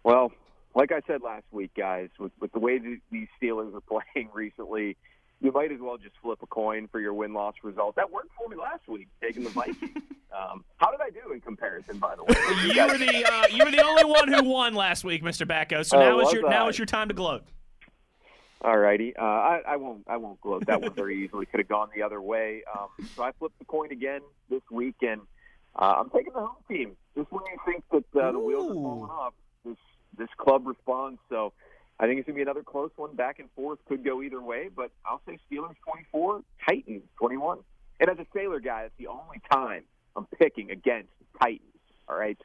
Well, 0.04 0.32
like 0.76 0.92
I 0.92 1.02
said 1.08 1.22
last 1.22 1.46
week, 1.52 1.72
guys, 1.76 2.10
with, 2.20 2.32
with 2.40 2.52
the 2.52 2.60
way 2.60 2.80
th- 2.80 3.00
these 3.12 3.28
Steelers 3.42 3.74
are 3.76 3.82
playing 4.14 4.30
recently, 4.34 4.98
you 5.42 5.52
might 5.52 5.72
as 5.72 5.80
well 5.80 5.98
just 5.98 6.16
flip 6.22 6.40
a 6.42 6.48
coin 6.48 6.88
for 6.92 7.00
your 7.00 7.14
win 7.14 7.34
loss 7.34 7.56
result. 7.64 7.96
That 7.96 8.12
worked 8.12 8.32
for 8.38 8.48
me 8.50 8.56
last 8.56 8.88
week, 8.88 9.08
taking 9.22 9.44
the 9.44 9.50
Vikings. 9.50 9.80
um, 10.32 10.64
how 10.78 10.90
did 10.92 11.02
I 11.02 11.10
do 11.10 11.34
in 11.34 11.42
comparison, 11.42 11.98
by 12.00 12.16
the 12.16 12.24
way? 12.24 12.34
You 12.74 12.88
were 12.88 12.98
the 12.98 13.26
uh, 13.32 13.48
you 13.52 13.66
were 13.66 13.72
the 13.72 13.84
only 13.84 14.06
one 14.06 14.28
who 14.32 14.44
won 14.44 14.74
last 14.74 15.04
week, 15.04 15.22
Mr. 15.22 15.46
Batko. 15.46 15.86
So 15.86 15.98
Oh, 15.98 16.00
now 16.00 16.20
is 16.20 16.26
was 16.26 16.34
your 16.34 16.50
now 16.50 16.66
I? 16.66 16.70
is 16.70 16.78
your 16.80 16.86
time 16.86 17.10
to 17.10 17.14
gloat. 17.14 17.44
All 18.62 18.78
righty. 18.78 19.14
Uh, 19.18 19.22
I, 19.22 19.62
I 19.68 19.76
won't. 19.76 20.06
I 20.08 20.16
won't 20.16 20.40
gloat. 20.40 20.66
That 20.68 20.82
one 20.82 20.94
very 20.94 21.22
easily 21.26 21.46
could 21.46 21.60
have 21.60 21.68
gone 21.68 21.90
the 21.94 22.02
other 22.04 22.22
way. 22.22 22.64
Um, 22.74 22.88
so 23.14 23.24
I 23.24 23.32
flipped 23.38 23.60
the 23.60 23.66
coin 23.66 23.92
again 23.92 24.22
this 24.50 24.62
week, 24.72 24.96
and 25.02 25.20
uh, 25.76 25.96
I'm 26.00 26.10
taking 26.10 26.32
the 26.32 26.40
home 26.40 26.56
team. 26.70 26.96
Just 27.18 27.30
when 27.30 27.44
you 27.52 27.58
think 27.66 27.84
that 27.92 28.22
uh, 28.22 28.32
the 28.32 28.40
wheels 28.40 28.72
are 28.72 28.74
falling 28.74 29.12
off, 29.12 29.34
this 29.66 29.76
this 30.18 30.30
club 30.38 30.68
responds. 30.68 31.20
So 31.30 31.54
I 32.00 32.08
think 32.08 32.20
it's 32.20 32.28
gonna 32.28 32.36
be 32.36 32.42
another 32.42 32.64
close 32.64 32.92
one, 32.96 33.16
back 33.16 33.40
and 33.40 33.50
forth. 33.56 33.80
Could 33.88 34.04
go 34.04 34.22
either 34.22 34.42
way, 34.42 34.70
but 34.74 34.92
I'll 35.06 35.22
say 35.28 35.38
Steelers 35.50 35.76
24, 35.86 36.42
Titans 36.68 37.04
21. 37.18 37.60
And 38.00 38.10
as 38.10 38.18
a 38.20 38.26
Shaler 38.34 38.60
guy, 38.60 38.84
it's 38.84 38.98
the 38.98 39.08
only 39.08 39.42
time 39.52 39.84
I'm 40.16 40.26
picking 40.40 40.72
against 40.72 41.10
Titans. 41.40 41.62
All 42.08 42.18
right. 42.18 42.38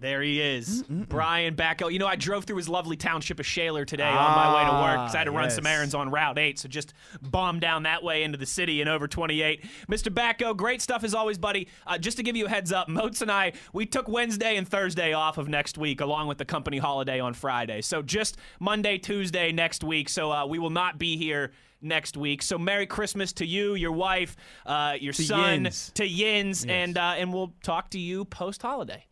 There 0.00 0.20
he 0.20 0.40
is, 0.40 0.82
Brian 0.88 1.54
Batko. 1.56 1.90
You 1.90 1.98
know, 1.98 2.06
I 2.06 2.16
drove 2.16 2.44
through 2.44 2.56
his 2.58 2.68
lovely 2.68 2.96
township 2.96 3.40
of 3.40 3.46
Shaler 3.46 3.84
today 3.86 4.02
on 4.02 4.14
my 4.36 4.54
way 4.54 4.68
to 4.70 4.72
work 4.82 4.96
because 5.06 5.14
I 5.14 5.18
had 5.18 5.24
to 5.24 5.30
run 5.30 5.46
Ah, 5.46 5.48
some 5.50 5.66
errands 5.66 5.94
on 5.94 6.10
Route 6.10 6.36
8. 6.38 6.58
So 6.58 6.68
just 6.68 6.92
bomb 7.22 7.58
down 7.60 7.84
that 7.84 8.02
way 8.02 8.22
into 8.24 8.36
the 8.36 8.44
city 8.44 8.82
in 8.82 8.88
over 8.88 9.08
28. 9.08 9.64
Mr. 9.88 10.12
Batko, 10.12 10.54
great 10.56 10.82
stuff 10.82 11.04
as 11.04 11.14
always, 11.14 11.38
buddy. 11.38 11.68
Uh, 11.86 11.96
just 11.96 12.16
to 12.18 12.22
give 12.22 12.36
you 12.36 12.46
a 12.46 12.48
heads 12.50 12.70
up, 12.72 12.88
Moats 12.88 13.22
and 13.22 13.30
I, 13.30 13.52
we 13.72 13.86
took 13.86 14.06
Wednesday 14.08 14.56
and 14.56 14.68
Thursday 14.68 15.12
off 15.14 15.38
of 15.38 15.48
next 15.48 15.78
week 15.78 16.00
along 16.02 16.26
with 16.26 16.36
the 16.38 16.44
company 16.44 16.76
holiday 16.78 17.18
on 17.20 17.32
Friday. 17.32 17.80
So 17.80 18.02
just 18.02 18.36
Monday, 18.60 18.98
Tuesday 18.98 19.52
next 19.52 19.82
week. 19.84 20.08
So 20.10 20.30
uh, 20.30 20.44
we 20.44 20.58
will 20.58 20.70
not 20.70 20.98
be 20.98 21.16
here 21.16 21.52
next 21.80 22.16
week. 22.16 22.42
So 22.42 22.58
Merry 22.58 22.86
Christmas 22.86 23.32
to 23.34 23.46
you, 23.46 23.74
your 23.74 23.92
wife, 23.92 24.36
uh, 24.66 24.96
your 25.00 25.12
son, 25.14 25.64
Yins. 25.64 25.92
to 25.94 26.04
Yins, 26.06 26.66
and 26.66 26.98
uh, 26.98 27.14
and 27.16 27.32
we'll 27.32 27.54
talk 27.62 27.90
to 27.90 27.98
you 27.98 28.24
post 28.26 28.60
holiday. 28.60 29.06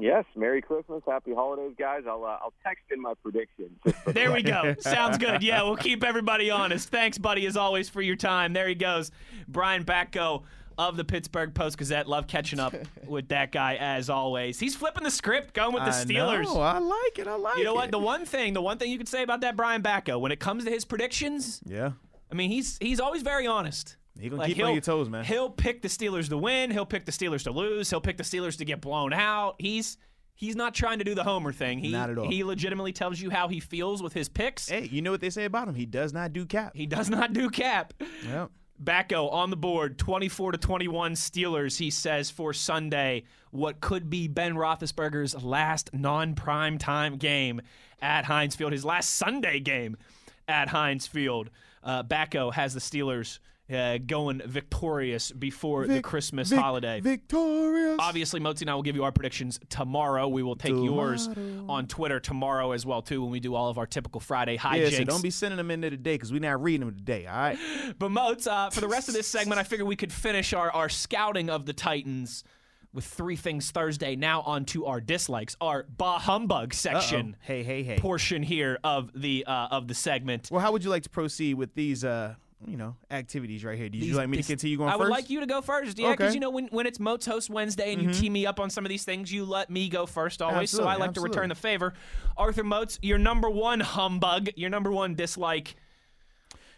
Yes. 0.00 0.24
Merry 0.34 0.62
Christmas, 0.62 1.02
Happy 1.06 1.34
Holidays, 1.34 1.74
guys. 1.78 2.02
I'll 2.08 2.24
uh, 2.24 2.38
I'll 2.42 2.52
text 2.64 2.84
in 2.90 3.00
my 3.00 3.14
predictions. 3.22 3.78
just 3.84 3.98
for 3.98 4.12
the 4.12 4.20
There 4.20 4.32
we 4.32 4.42
go. 4.42 4.74
Sounds 4.80 5.18
good. 5.18 5.42
Yeah, 5.42 5.62
we'll 5.62 5.76
keep 5.76 6.02
everybody 6.04 6.50
honest. 6.50 6.88
Thanks, 6.88 7.18
buddy, 7.18 7.46
as 7.46 7.56
always, 7.56 7.88
for 7.88 8.02
your 8.02 8.16
time. 8.16 8.52
There 8.52 8.68
he 8.68 8.74
goes. 8.74 9.10
Brian 9.48 9.84
Batko 9.84 10.42
of 10.78 10.96
the 10.96 11.04
Pittsburgh 11.04 11.52
Post 11.54 11.76
Gazette. 11.78 12.08
Love 12.08 12.26
catching 12.26 12.58
up 12.58 12.74
with 13.06 13.28
that 13.28 13.52
guy 13.52 13.76
as 13.76 14.08
always. 14.08 14.58
He's 14.58 14.74
flipping 14.74 15.04
the 15.04 15.10
script, 15.10 15.52
going 15.52 15.74
with 15.74 15.84
the 15.84 15.90
I 15.90 16.04
Steelers. 16.04 16.44
know, 16.44 16.60
I 16.60 16.78
like 16.78 17.18
it. 17.18 17.26
I 17.28 17.34
like 17.36 17.56
it. 17.56 17.58
You 17.58 17.64
know 17.64 17.74
what? 17.74 17.90
The 17.90 17.98
one 17.98 18.24
thing, 18.24 18.54
the 18.54 18.62
one 18.62 18.78
thing 18.78 18.90
you 18.90 18.96
could 18.98 19.08
say 19.08 19.22
about 19.22 19.42
that 19.42 19.56
Brian 19.56 19.82
Batko, 19.82 20.18
when 20.20 20.32
it 20.32 20.40
comes 20.40 20.64
to 20.64 20.70
his 20.70 20.84
predictions, 20.84 21.60
yeah, 21.66 21.92
I 22.30 22.34
mean, 22.34 22.50
he's 22.50 22.78
he's 22.80 22.98
always 23.00 23.22
very 23.22 23.46
honest. 23.46 23.96
He 24.20 24.28
gonna 24.28 24.42
Like, 24.42 24.54
keep 24.54 24.64
on 24.64 24.72
your 24.72 24.80
toes, 24.80 25.08
man. 25.08 25.24
He'll 25.24 25.50
pick 25.50 25.82
the 25.82 25.88
Steelers 25.88 26.28
to 26.28 26.36
win. 26.38 26.70
He'll 26.70 26.86
pick 26.86 27.04
the 27.04 27.12
Steelers 27.12 27.44
to 27.44 27.50
lose. 27.50 27.90
He'll 27.90 28.00
pick 28.00 28.16
the 28.16 28.22
Steelers 28.24 28.58
to 28.58 28.64
get 28.64 28.80
blown 28.80 29.12
out. 29.12 29.56
He's 29.58 29.96
he's 30.34 30.56
not 30.56 30.74
trying 30.74 30.98
to 30.98 31.04
do 31.04 31.14
the 31.14 31.24
homer 31.24 31.52
thing. 31.52 31.78
He 31.78 31.90
Not 31.90 32.10
at 32.10 32.18
all. 32.18 32.28
he 32.30 32.44
legitimately 32.44 32.92
tells 32.92 33.20
you 33.20 33.30
how 33.30 33.48
he 33.48 33.60
feels 33.60 34.02
with 34.02 34.12
his 34.12 34.28
picks. 34.28 34.68
Hey, 34.68 34.88
you 34.90 35.02
know 35.02 35.10
what 35.10 35.20
they 35.20 35.30
say 35.30 35.44
about 35.44 35.68
him? 35.68 35.74
He 35.74 35.86
does 35.86 36.12
not 36.12 36.32
do 36.32 36.46
cap. 36.46 36.72
He 36.74 36.86
does 36.86 37.10
not 37.10 37.32
do 37.32 37.50
cap. 37.50 37.92
Yep. 38.26 38.50
Batko 38.82 39.30
on 39.30 39.50
the 39.50 39.58
board, 39.58 39.98
24 39.98 40.52
to 40.52 40.58
21 40.58 41.12
Steelers, 41.12 41.76
he 41.76 41.90
says, 41.90 42.30
for 42.30 42.54
Sunday, 42.54 43.24
what 43.50 43.82
could 43.82 44.08
be 44.08 44.26
Ben 44.26 44.54
Roethlisberger's 44.54 45.42
last 45.44 45.90
non 45.92 46.34
prime 46.34 46.78
time 46.78 47.16
game 47.16 47.60
at 48.00 48.24
Heinz 48.24 48.56
Field, 48.56 48.72
his 48.72 48.82
last 48.82 49.10
Sunday 49.16 49.60
game 49.60 49.98
at 50.48 50.68
Heinz 50.68 51.06
Field. 51.06 51.50
Uh, 51.84 52.02
Batko 52.02 52.54
has 52.54 52.72
the 52.72 52.80
Steelers 52.80 53.38
uh, 53.72 53.98
going 53.98 54.42
victorious 54.46 55.30
before 55.32 55.86
the 55.86 56.02
Christmas 56.02 56.50
Vic- 56.50 56.58
holiday. 56.58 57.00
Victorious. 57.00 57.96
Obviously, 57.98 58.40
Motzi 58.40 58.62
and 58.62 58.70
I 58.70 58.74
will 58.74 58.82
give 58.82 58.96
you 58.96 59.04
our 59.04 59.12
predictions 59.12 59.60
tomorrow. 59.68 60.28
We 60.28 60.42
will 60.42 60.56
take 60.56 60.74
yours 60.74 61.28
on 61.68 61.86
Twitter 61.86 62.20
tomorrow 62.20 62.72
as 62.72 62.84
well 62.84 63.02
too 63.02 63.22
when 63.22 63.30
we 63.30 63.40
do 63.40 63.54
all 63.54 63.68
of 63.68 63.78
our 63.78 63.86
typical 63.86 64.20
Friday 64.20 64.56
hijinks. 64.56 64.90
Yeah, 64.92 64.98
so 64.98 65.04
don't 65.04 65.22
be 65.22 65.30
sending 65.30 65.56
them 65.56 65.70
in 65.70 65.80
there 65.80 65.90
today 65.90 66.14
because 66.14 66.32
we're 66.32 66.40
not 66.40 66.62
reading 66.62 66.86
them 66.86 66.96
today. 66.96 67.26
All 67.26 67.36
right. 67.36 67.58
But 67.98 68.10
Moats, 68.10 68.46
uh, 68.46 68.70
for 68.70 68.80
the 68.80 68.88
rest 68.88 69.08
of 69.08 69.14
this 69.14 69.26
segment, 69.26 69.58
I 69.58 69.62
figured 69.64 69.86
we 69.86 69.96
could 69.96 70.12
finish 70.12 70.52
our, 70.52 70.70
our 70.70 70.88
scouting 70.88 71.50
of 71.50 71.66
the 71.66 71.72
Titans 71.72 72.44
with 72.92 73.04
three 73.04 73.36
things 73.36 73.70
Thursday. 73.70 74.16
Now 74.16 74.40
on 74.42 74.64
to 74.66 74.86
our 74.86 75.00
dislikes, 75.00 75.56
our 75.60 75.86
bah 75.96 76.18
humbug 76.18 76.74
section 76.74 77.34
Uh-oh. 77.36 77.44
Hey, 77.46 77.62
hey, 77.62 77.82
hey. 77.82 77.98
portion 77.98 78.42
here 78.42 78.78
of 78.82 79.10
the 79.14 79.44
uh, 79.46 79.68
of 79.70 79.88
the 79.88 79.94
segment. 79.94 80.48
Well, 80.50 80.60
how 80.60 80.72
would 80.72 80.82
you 80.84 80.90
like 80.90 81.02
to 81.04 81.10
proceed 81.10 81.54
with 81.54 81.74
these, 81.74 82.04
uh, 82.04 82.34
you 82.66 82.76
know, 82.76 82.96
activities 83.10 83.64
right 83.64 83.78
here? 83.78 83.88
Do 83.88 83.98
you 83.98 84.04
These- 84.04 84.16
like 84.16 84.28
me 84.28 84.36
to 84.38 84.42
continue 84.42 84.76
going 84.76 84.90
I 84.90 84.96
would 84.96 85.04
first? 85.04 85.10
like 85.12 85.30
you 85.30 85.40
to 85.40 85.46
go 85.46 85.60
first, 85.62 85.98
yeah, 85.98 86.10
because 86.10 86.14
Okay. 86.14 86.24
Mm-hmm. 86.28 86.34
you 86.34 86.40
know 86.40 86.50
when, 86.50 86.66
when 86.68 86.86
it's 86.86 87.00
Moats 87.00 87.26
Host 87.26 87.48
Wednesday 87.50 87.92
and 87.92 88.02
you 88.02 88.12
tee 88.12 88.28
me 88.30 88.46
up 88.46 88.60
on 88.60 88.68
some 88.70 88.84
of 88.84 88.88
these 88.90 89.04
things, 89.04 89.32
you 89.32 89.44
let 89.44 89.70
me 89.70 89.88
go 89.88 90.06
first 90.06 90.42
always. 90.42 90.70
so 90.70 90.84
I 90.84 90.92
Absolutely, 90.92 91.00
like 91.06 91.14
to 91.14 91.20
return 91.22 91.48
the 91.48 91.54
favor. 91.54 91.94
Arthur 92.36 92.64
Moats, 92.64 92.98
your 93.02 93.18
number 93.18 93.48
one 93.48 93.80
humbug, 93.80 94.50
your 94.56 94.70
number 94.70 94.90
one 94.92 95.14
dislike 95.14 95.74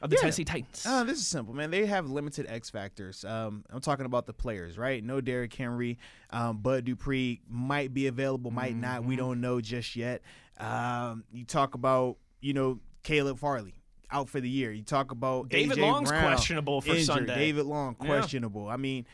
of 0.01 0.11
the 0.11 0.17
Yeah. 0.17 0.21
Tennessee 0.23 0.45
Titans. 0.45 0.85
Uh, 0.87 1.05
this 1.05 1.19
is 1.19 1.27
simple, 1.27 1.55
man. 1.55 1.71
They 1.71 1.87
have 1.87 2.11
limited 2.11 2.47
X 2.49 2.71
factors. 2.71 3.25
Um, 3.25 3.65
I'm 3.71 3.81
talking 3.81 4.05
about 4.07 4.27
the 4.27 4.33
players, 4.33 4.77
right? 4.79 5.03
No 5.03 5.21
Derrick 5.21 5.55
Henry. 5.55 5.99
Um, 6.31 6.59
Bud 6.59 6.85
Dupree 6.85 7.41
might 7.49 7.93
be 7.95 8.07
available, 8.09 8.51
might 8.51 8.75
not. 8.77 9.05
We 9.05 9.15
don't 9.17 9.41
know 9.41 9.61
just 9.61 9.95
yet. 9.97 10.23
Um, 10.59 11.25
you 11.33 11.45
talk 11.45 11.75
about, 11.75 12.17
you 12.41 12.53
know, 12.53 12.81
Caleb 13.05 13.39
Farley. 13.39 13.75
Out 14.13 14.29
for 14.29 14.41
the 14.41 14.49
year. 14.49 14.71
You 14.73 14.83
talk 14.83 15.11
about 15.11 15.49
David 15.49 15.79
AJ 15.79 15.81
Long's 15.83 16.09
Brown, 16.11 16.23
questionable 16.23 16.81
for 16.81 16.91
injured. 16.91 17.05
Sunday. 17.07 17.35
David 17.35 17.67
Long 17.67 17.97
Yeah. 18.01 18.07
questionable. 18.07 18.69
I 18.69 18.77
mean, 18.77 19.07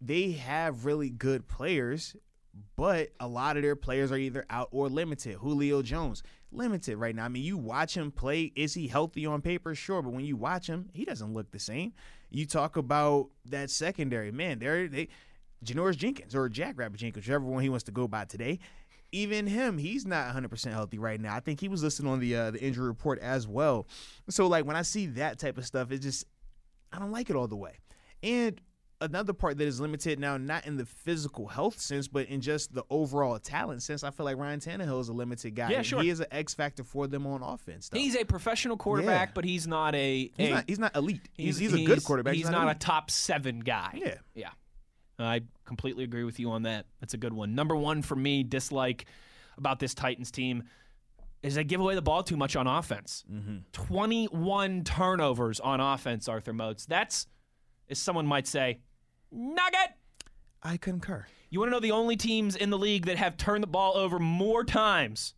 they 0.00 0.32
have 0.32 0.84
really 0.84 1.10
good 1.10 1.48
players, 1.48 2.14
but 2.76 3.10
a 3.18 3.26
lot 3.28 3.56
of 3.56 3.62
their 3.62 3.76
players 3.76 4.12
are 4.12 4.16
either 4.18 4.44
out 4.50 4.68
or 4.72 4.88
limited. 4.88 5.36
Julio 5.36 5.82
Jones 5.82 6.22
limited 6.50 6.96
right 6.96 7.14
now. 7.14 7.24
I 7.24 7.28
mean, 7.28 7.42
you 7.42 7.56
watch 7.56 7.96
him 7.96 8.10
play. 8.10 8.52
Is 8.54 8.74
he 8.74 8.88
healthy 8.88 9.24
on 9.26 9.40
paper? 9.42 9.74
Sure, 9.74 10.02
but 10.02 10.12
when 10.12 10.24
you 10.24 10.36
watch 10.36 10.66
him, 10.66 10.90
he 10.92 11.04
doesn't 11.04 11.32
look 11.32 11.50
the 11.50 11.58
same. 11.58 11.92
You 12.30 12.46
talk 12.46 12.76
about 12.76 13.30
that 13.46 13.70
secondary, 13.70 14.30
man. 14.32 14.58
They're 14.58 14.88
they. 14.88 15.08
Janoris 15.64 15.96
Jenkins 15.96 16.34
or 16.34 16.48
Jack 16.48 16.76
Rabbit 16.76 16.98
Jenkins, 16.98 17.24
whichever 17.24 17.44
one 17.44 17.62
he 17.62 17.68
wants 17.68 17.84
to 17.84 17.92
go 17.92 18.08
by 18.08 18.24
today. 18.24 18.58
Even 19.12 19.46
him, 19.46 19.76
he's 19.78 20.06
not 20.06 20.34
100% 20.34 20.72
healthy 20.72 20.98
right 20.98 21.20
now. 21.20 21.36
I 21.36 21.40
think 21.40 21.60
he 21.60 21.68
was 21.68 21.82
listed 21.82 22.06
on 22.06 22.18
the 22.18 22.34
uh, 22.34 22.50
the 22.50 22.62
injury 22.62 22.86
report 22.86 23.18
as 23.20 23.46
well. 23.46 23.86
So 24.30 24.46
like 24.46 24.64
when 24.64 24.76
I 24.76 24.82
see 24.82 25.06
that 25.06 25.38
type 25.38 25.58
of 25.58 25.66
stuff, 25.66 25.92
it 25.92 25.98
just 25.98 26.24
I 26.92 26.98
don't 26.98 27.12
like 27.12 27.30
it 27.30 27.36
all 27.36 27.48
the 27.48 27.56
way. 27.56 27.78
And 28.22 28.60
another 29.02 29.32
part 29.32 29.58
that 29.58 29.66
is 29.66 29.80
limited 29.80 30.18
now, 30.18 30.36
not 30.36 30.66
in 30.66 30.76
the 30.76 30.86
physical 30.86 31.46
health 31.46 31.80
sense, 31.80 32.08
but 32.08 32.26
in 32.28 32.40
just 32.40 32.72
the 32.72 32.84
overall 32.88 33.38
talent 33.38 33.82
sense, 33.82 34.04
I 34.04 34.10
feel 34.10 34.24
like 34.24 34.36
Ryan 34.36 34.60
Tannehill 34.60 35.00
is 35.00 35.08
a 35.08 35.12
limited 35.12 35.54
guy. 35.54 35.70
Yeah, 35.70 35.82
sure. 35.82 36.02
He 36.02 36.08
is 36.08 36.20
an 36.20 36.26
X 36.30 36.54
factor 36.54 36.84
for 36.84 37.06
them 37.06 37.26
on 37.26 37.42
offense. 37.42 37.88
Though. 37.88 37.98
He's 37.98 38.16
a 38.16 38.24
professional 38.24 38.76
quarterback, 38.76 39.30
Yeah. 39.30 39.32
but 39.34 39.44
he's 39.44 39.66
not 39.66 39.94
a. 39.94 40.30
He's 40.36 40.48
a- 40.48 40.50
not 40.50 40.64
he's 40.68 40.78
not 40.78 40.96
elite. 40.96 41.20
He's, 41.36 41.58
he's, 41.58 41.74
a 41.74 41.84
good 41.84 42.04
quarterback. 42.04 42.34
He's, 42.34 42.48
not, 42.48 42.70
a 42.70 42.74
top 42.74 43.10
seven 43.10 43.60
guy. 43.60 43.90
Yeah. 43.94 44.14
Yeah. 44.34 44.50
I 45.24 45.40
completely 45.64 46.04
agree 46.04 46.24
with 46.24 46.38
you 46.38 46.50
on 46.50 46.62
that. 46.62 46.86
That's 47.00 47.14
a 47.14 47.18
good 47.18 47.32
one. 47.32 47.54
Number 47.54 47.76
one 47.76 48.02
for 48.02 48.16
me, 48.16 48.42
dislike 48.42 49.06
about 49.56 49.78
this 49.78 49.94
Titans 49.94 50.30
team 50.30 50.64
is 51.42 51.54
they 51.56 51.64
give 51.64 51.80
away 51.80 51.94
the 51.94 52.02
ball 52.02 52.22
too 52.22 52.36
much 52.36 52.56
on 52.56 52.66
offense. 52.66 53.24
Mm-hmm. 53.30 53.58
21 53.72 54.84
turnovers 54.84 55.60
on 55.60 55.80
offense, 55.80 56.28
Arthur 56.28 56.52
Moats. 56.52 56.86
That's, 56.86 57.26
as 57.90 57.98
someone 57.98 58.26
might 58.26 58.46
say, 58.46 58.78
nugget. 59.30 59.96
I 60.62 60.76
concur. 60.76 61.26
You 61.50 61.58
want 61.58 61.70
to 61.70 61.72
know 61.72 61.80
the 61.80 61.90
only 61.90 62.16
teams 62.16 62.54
in 62.54 62.70
the 62.70 62.78
league 62.78 63.06
that 63.06 63.16
have 63.16 63.36
turned 63.36 63.62
the 63.62 63.68
ball 63.68 63.96
over 63.96 64.18
more 64.18 64.64
times 64.64 65.34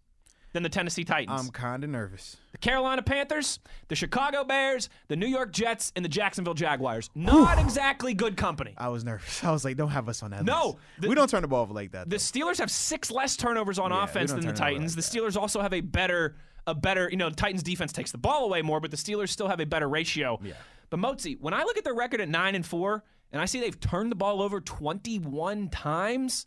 than 0.54 0.62
the 0.62 0.70
Tennessee 0.70 1.04
Titans? 1.04 1.38
I'm 1.38 1.50
kind 1.50 1.84
of 1.84 1.90
nervous. 1.90 2.38
the 2.52 2.58
Carolina 2.58 3.02
Panthers, 3.02 3.58
the 3.88 3.94
Chicago 3.94 4.42
Bears, 4.44 4.88
the 5.08 5.16
New 5.16 5.26
York 5.26 5.52
Jets, 5.52 5.92
and 5.94 6.02
the 6.02 6.08
Jacksonville 6.08 6.54
Jaguars. 6.54 7.10
Not 7.14 7.58
exactly 7.58 8.14
good 8.14 8.38
company. 8.38 8.72
I 8.78 8.88
was 8.88 9.04
nervous. 9.04 9.44
I 9.44 9.50
was 9.52 9.64
like, 9.66 9.76
don't 9.76 9.90
have 9.90 10.08
us 10.08 10.22
on 10.22 10.30
that 10.30 10.44
No, 10.46 10.78
the- 10.98 11.08
we 11.10 11.14
don't 11.14 11.28
turn 11.28 11.42
the 11.42 11.48
ball 11.48 11.60
over 11.62 11.74
like 11.74 11.90
that. 11.92 12.08
The 12.08 12.16
though. 12.16 12.18
Steelers 12.18 12.58
have 12.58 12.70
six 12.70 13.10
less 13.10 13.36
turnovers 13.36 13.78
on 13.78 13.90
Yeah, 13.90 14.04
offense 14.04 14.30
than 14.32 14.40
the 14.40 14.46
turn 14.46 14.54
it 14.54 14.60
over 14.60 14.70
Titans. 14.70 14.96
like 14.96 15.04
the 15.04 15.18
Steelers 15.20 15.36
also 15.36 15.60
have 15.60 15.74
a 15.74 15.82
better, 15.82 16.36
a 16.66 16.74
better. 16.74 17.10
You 17.10 17.18
know, 17.18 17.28
the 17.28 17.36
Titans 17.36 17.62
defense 17.62 17.92
takes 17.92 18.10
the 18.12 18.18
ball 18.18 18.46
away 18.46 18.62
more, 18.62 18.80
but 18.80 18.90
the 18.90 18.96
Steelers 18.96 19.28
still 19.28 19.48
have 19.48 19.60
a 19.60 19.66
better 19.66 19.88
ratio. 19.88 20.40
Yeah. 20.42 20.54
But 20.88 21.00
Motzi, 21.00 21.38
when 21.40 21.52
I 21.52 21.64
look 21.64 21.76
at 21.76 21.84
their 21.84 21.94
record 21.94 22.20
at 22.20 22.28
nine 22.28 22.54
and 22.54 22.64
four, 22.64 23.02
and 23.32 23.42
I 23.42 23.46
see 23.46 23.58
they've 23.58 23.78
turned 23.80 24.12
the 24.12 24.16
ball 24.16 24.40
over 24.40 24.60
twenty-one 24.60 25.68
times, 25.70 26.46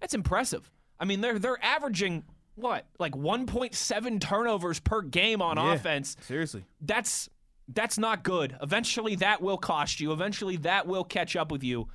that's 0.00 0.12
impressive. 0.12 0.70
I 1.00 1.06
mean, 1.06 1.22
they're 1.22 1.38
they're 1.38 1.62
averaging 1.64 2.24
what 2.56 2.86
like 2.98 3.14
one 3.14 3.46
point 3.46 3.74
seven 3.74 4.18
turnovers 4.18 4.80
per 4.80 5.02
game 5.02 5.40
on 5.40 5.56
Yeah. 5.56 5.74
offense 5.74 6.16
Seriously. 6.22 6.64
that's 6.80 7.28
that's 7.68 7.98
not 7.98 8.22
good. 8.22 8.56
Eventually 8.62 9.14
that 9.16 9.40
will 9.42 9.58
cost 9.58 10.00
you. 10.00 10.12
Eventually 10.12 10.56
that 10.58 10.86
will 10.86 11.04
catch 11.04 11.36
up 11.36 11.50
with 11.52 11.62
you. 11.62 11.88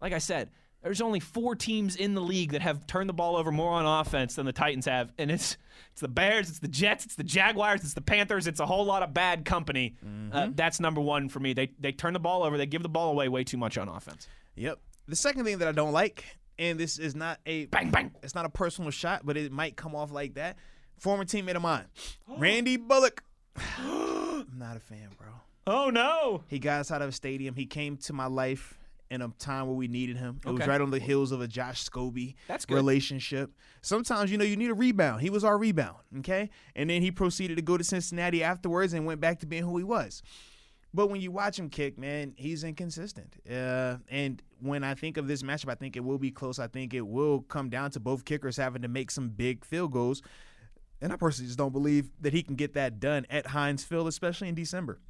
Like 0.00 0.12
I 0.12 0.18
said, 0.18 0.50
there's 0.82 1.00
only 1.00 1.20
four 1.20 1.54
teams 1.56 1.96
in 1.96 2.14
the 2.14 2.20
league 2.20 2.52
that 2.52 2.60
have 2.62 2.86
turned 2.86 3.08
the 3.08 3.12
ball 3.14 3.36
over 3.36 3.50
more 3.50 3.70
on 3.72 3.86
offense 3.86 4.34
than 4.34 4.44
the 4.44 4.52
Titans 4.52 4.84
have, 4.86 5.12
and 5.16 5.30
it's 5.30 5.56
it's 5.92 6.00
the 6.02 6.08
Bears, 6.08 6.50
it's 6.50 6.58
the 6.58 6.68
Jets, 6.68 7.06
it's 7.06 7.14
the 7.14 7.24
Jaguars, 7.24 7.82
it's 7.82 7.94
the 7.94 8.00
Panthers, 8.02 8.46
it's 8.46 8.60
a 8.60 8.66
whole 8.66 8.84
lot 8.84 9.02
of 9.02 9.14
bad 9.14 9.44
company. 9.46 9.94
Uh, 10.32 10.48
that's 10.54 10.80
number 10.80 11.00
one 11.00 11.28
for 11.30 11.40
me. 11.40 11.54
They 11.54 11.70
they 11.78 11.92
turn 11.92 12.12
the 12.12 12.18
ball 12.20 12.42
over, 12.42 12.58
they 12.58 12.66
give 12.66 12.82
the 12.82 12.88
ball 12.90 13.10
away 13.10 13.28
way 13.30 13.44
too 13.44 13.56
much 13.56 13.78
on 13.78 13.88
offense. 13.88 14.28
Yep. 14.56 14.78
The 15.08 15.16
second 15.16 15.44
thing 15.44 15.58
that 15.58 15.68
I 15.68 15.72
don't 15.72 15.92
like, 15.92 16.24
and 16.58 16.78
this 16.78 16.98
is 16.98 17.14
not 17.14 17.40
a 17.46 17.66
Bang 17.66 17.90
bang. 17.90 18.12
it's 18.22 18.34
not 18.34 18.44
a 18.44 18.48
personal 18.50 18.90
shot, 18.90 19.22
but 19.24 19.36
it 19.36 19.52
might 19.52 19.76
come 19.76 19.94
off 19.94 20.10
like 20.12 20.34
that. 20.34 20.56
Former 20.98 21.24
teammate 21.24 21.56
of 21.56 21.62
mine, 21.62 21.84
Randy 22.38 22.76
Bullock. 22.76 23.22
I'm 23.78 24.46
not 24.58 24.76
a 24.76 24.80
fan, 24.80 25.08
bro. 25.18 25.28
Oh 25.66 25.90
no. 25.90 26.42
He 26.48 26.58
got 26.58 26.80
us 26.80 26.90
out 26.90 27.02
of 27.02 27.08
a 27.08 27.12
stadium. 27.12 27.54
He 27.54 27.66
came 27.66 27.96
to 27.98 28.12
my 28.12 28.26
life 28.26 28.78
in 29.10 29.22
a 29.22 29.28
time 29.38 29.66
where 29.66 29.76
we 29.76 29.86
needed 29.88 30.16
him. 30.16 30.40
It 30.44 30.50
was 30.50 30.66
right 30.66 30.80
on 30.80 30.90
the 30.90 30.98
heels 30.98 31.30
of 31.32 31.40
a 31.40 31.46
Josh 31.46 31.88
Scobee 31.88 32.34
That's 32.48 32.64
good. 32.64 32.74
relationship. 32.74 33.50
Sometimes, 33.80 34.30
you 34.30 34.38
know, 34.38 34.44
you 34.44 34.56
need 34.56 34.70
a 34.70 34.74
rebound. 34.74 35.20
He 35.20 35.30
was 35.30 35.44
our 35.44 35.56
rebound, 35.56 35.96
okay? 36.18 36.50
And 36.74 36.90
then 36.90 37.00
he 37.02 37.10
proceeded 37.10 37.56
to 37.56 37.62
go 37.62 37.76
to 37.76 37.84
Cincinnati 37.84 38.42
afterwards 38.42 38.92
and 38.92 39.06
went 39.06 39.20
back 39.20 39.40
to 39.40 39.46
being 39.46 39.62
who 39.62 39.76
he 39.78 39.84
was. 39.84 40.22
But 40.94 41.08
when 41.08 41.20
you 41.20 41.32
watch 41.32 41.58
him 41.58 41.68
kick, 41.68 41.98
man, 41.98 42.34
he's 42.36 42.62
inconsistent. 42.62 43.34
Uh, 43.50 43.96
and 44.08 44.40
when 44.60 44.84
I 44.84 44.94
think 44.94 45.16
of 45.16 45.26
this 45.26 45.42
matchup, 45.42 45.68
I 45.68 45.74
think 45.74 45.96
it 45.96 46.04
will 46.04 46.18
be 46.18 46.30
close. 46.30 46.60
I 46.60 46.68
think 46.68 46.94
it 46.94 47.04
will 47.04 47.40
come 47.40 47.68
down 47.68 47.90
to 47.90 48.00
both 48.00 48.24
kickers 48.24 48.56
having 48.56 48.82
to 48.82 48.88
make 48.88 49.10
some 49.10 49.28
big 49.28 49.64
field 49.64 49.90
goals. 49.90 50.22
And 51.00 51.12
I 51.12 51.16
personally 51.16 51.48
just 51.48 51.58
don't 51.58 51.72
believe 51.72 52.10
that 52.20 52.32
he 52.32 52.44
can 52.44 52.54
get 52.54 52.74
that 52.74 53.00
done 53.00 53.26
at 53.28 53.48
Heinz 53.48 53.82
Field, 53.82 54.06
especially 54.06 54.48
in 54.48 54.54
December. 54.54 55.00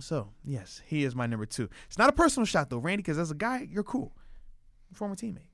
So, 0.00 0.32
yes, 0.44 0.82
he 0.84 1.04
is 1.04 1.14
my 1.14 1.26
number 1.26 1.46
two. 1.46 1.68
It's 1.86 1.96
not 1.96 2.08
a 2.08 2.12
personal 2.12 2.44
shot, 2.44 2.68
though, 2.68 2.78
Randy, 2.78 3.04
because 3.04 3.16
as 3.16 3.30
a 3.30 3.36
guy, 3.36 3.68
you're 3.70 3.84
cool. 3.84 4.16
Former 4.92 5.14
teammate. 5.14 5.46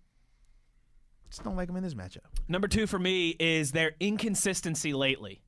Just 1.28 1.44
don't 1.44 1.56
like 1.56 1.68
him 1.68 1.76
in 1.76 1.82
this 1.82 1.94
matchup. 1.94 2.24
Number 2.48 2.66
two 2.66 2.86
for 2.86 2.98
me 2.98 3.36
is 3.38 3.72
their 3.72 3.92
inconsistency 4.00 4.94
lately. 4.94 5.42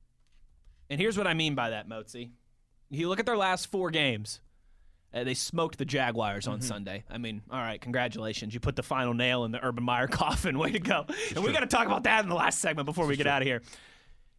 And 0.91 1.01
here's 1.01 1.17
what 1.17 1.25
I 1.25 1.33
mean 1.33 1.55
by 1.55 1.71
that, 1.71 1.89
Motzi. 1.89 2.29
You 2.93 3.09
look 3.09 3.19
at 3.19 3.25
their 3.25 3.37
last 3.37 3.67
four 3.67 3.89
games. 3.89 4.39
Uh, 5.13 5.23
they 5.23 5.33
smoked 5.33 5.77
the 5.77 5.85
Jaguars 5.85 6.47
on 6.47 6.59
mm-hmm. 6.59 6.67
Sunday. 6.67 7.03
I 7.09 7.17
mean, 7.17 7.41
all 7.51 7.59
right, 7.59 7.79
congratulations. 7.79 8.53
You 8.53 8.59
put 8.59 8.75
the 8.75 8.83
final 8.83 9.13
nail 9.13 9.45
in 9.45 9.51
the 9.51 9.63
Urban 9.63 9.83
Meyer 9.83 10.07
coffin. 10.11 10.57
Way 10.57 10.71
to 10.71 10.79
go. 10.79 11.05
and 11.35 11.43
we 11.43 11.51
got 11.51 11.59
to 11.59 11.67
talk 11.67 11.85
about 11.85 12.03
that 12.05 12.23
in 12.23 12.29
the 12.29 12.35
last 12.35 12.59
segment 12.59 12.85
before 12.85 13.05
we 13.05 13.15
get 13.15 13.27
out 13.27 13.41
of 13.41 13.47
here. 13.47 13.61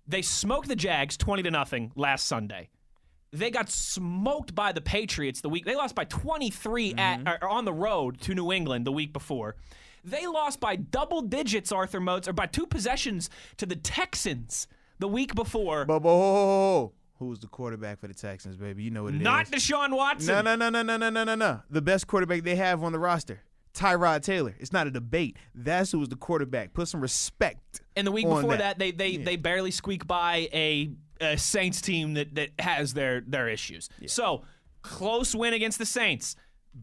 They 0.07 0.23
smoked 0.23 0.69
the 0.69 0.77
Jags 0.77 1.17
20 1.17 1.45
to 1.45 1.51
nothing 1.51 1.93
last 1.97 2.27
Sunday. 2.27 2.71
They 3.33 3.51
got 3.51 3.71
smoked 3.71 4.55
by 4.55 4.73
the 4.73 4.81
Patriots 4.81 5.41
the 5.41 5.49
week. 5.49 5.65
They 5.65 5.75
lost 5.75 5.95
by 5.95 6.05
23 6.05 6.95
at 6.95 7.27
or 7.27 7.49
on 7.49 7.65
the 7.65 7.73
road 7.73 8.21
to 8.23 8.35
New 8.35 8.53
England 8.53 8.87
the 8.87 8.93
week 8.93 9.13
before. 9.13 9.57
They 10.05 10.27
lost 10.27 10.61
by 10.61 10.77
double 10.77 11.23
digits, 11.23 11.73
Arthur 11.73 11.99
Moats, 11.99 12.29
or 12.29 12.33
by 12.33 12.47
two 12.47 12.67
possessions 12.67 13.31
to 13.57 13.67
the 13.67 13.75
Texans 13.75 14.69
the 14.99 15.09
week 15.09 15.35
before. 15.35 15.85
But, 15.85 16.95
who's 17.29 17.39
the 17.41 17.47
quarterback 17.47 17.99
for 18.01 18.09
the 18.09 18.15
Texans, 18.15 18.57
baby? 18.57 18.83
You 18.83 18.91
know 18.91 19.05
what 19.05 19.15
it 19.15 19.19
is. 19.19 19.23
Not 19.23 19.47
Deshaun 19.47 19.97
Watson. 19.97 20.35
No, 20.35 20.43
no, 20.43 20.57
no, 20.57 20.69
no, 20.69 20.83
no, 20.83 20.97
no, 20.97 21.11
no, 21.11 21.25
no, 21.25 21.35
no. 21.35 21.61
The 21.71 21.83
best 21.83 22.07
quarterback 22.07 22.43
they 22.43 22.57
have 22.57 22.83
on 22.83 22.93
the 22.93 22.99
roster, 22.99 23.41
Tyrod 23.75 24.23
Taylor. 24.23 24.55
It's 24.59 24.73
not 24.73 24.87
a 24.87 24.91
debate. 24.91 25.37
That's 25.55 25.93
who 25.93 25.99
was 25.99 26.09
the 26.09 26.17
quarterback. 26.17 26.73
Put 26.73 26.89
some 26.89 27.01
respect. 27.01 27.81
And 27.97 28.07
the 28.07 28.13
week 28.13 28.27
before 28.27 28.53
that. 28.53 28.59
that, 28.59 28.79
they 28.79 28.91
they 28.93 29.17
they 29.17 29.37
barely 29.37 29.71
squeak 29.71 30.07
by 30.07 30.49
a, 30.53 30.91
a 31.21 31.37
Saints 31.37 31.81
team 31.81 32.15
that 32.15 32.35
that 32.35 32.51
has 32.59 32.95
their 32.95 33.21
their 33.21 33.49
issues. 33.49 33.89
So 34.07 34.43
close 34.83 35.35
win 35.35 35.55
against 35.55 35.79
the 35.79 35.87
Saints, 35.87 36.37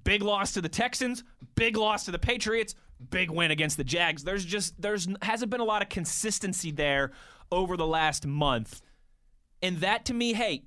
big 0.03 0.21
loss 0.21 0.53
to 0.53 0.61
the 0.61 0.69
Texans, 0.69 1.23
big 1.55 1.77
loss 1.77 2.05
to 2.05 2.11
the 2.11 2.19
Patriots, 2.19 2.75
big 3.09 3.29
win 3.31 3.51
against 3.51 3.77
the 3.77 3.83
Jags. 3.83 4.23
There's 4.23 4.45
just 4.45 4.81
there's 4.81 5.07
hasn't 5.21 5.49
been 5.51 5.61
a 5.61 5.65
lot 5.65 5.81
of 5.81 5.89
consistency 5.89 6.71
there 6.71 7.11
over 7.51 7.77
the 7.77 7.87
last 7.87 8.25
month, 8.25 8.81
and 9.61 9.77
that 9.77 10.05
to 10.05 10.13
me, 10.13 10.33
hey, 10.33 10.63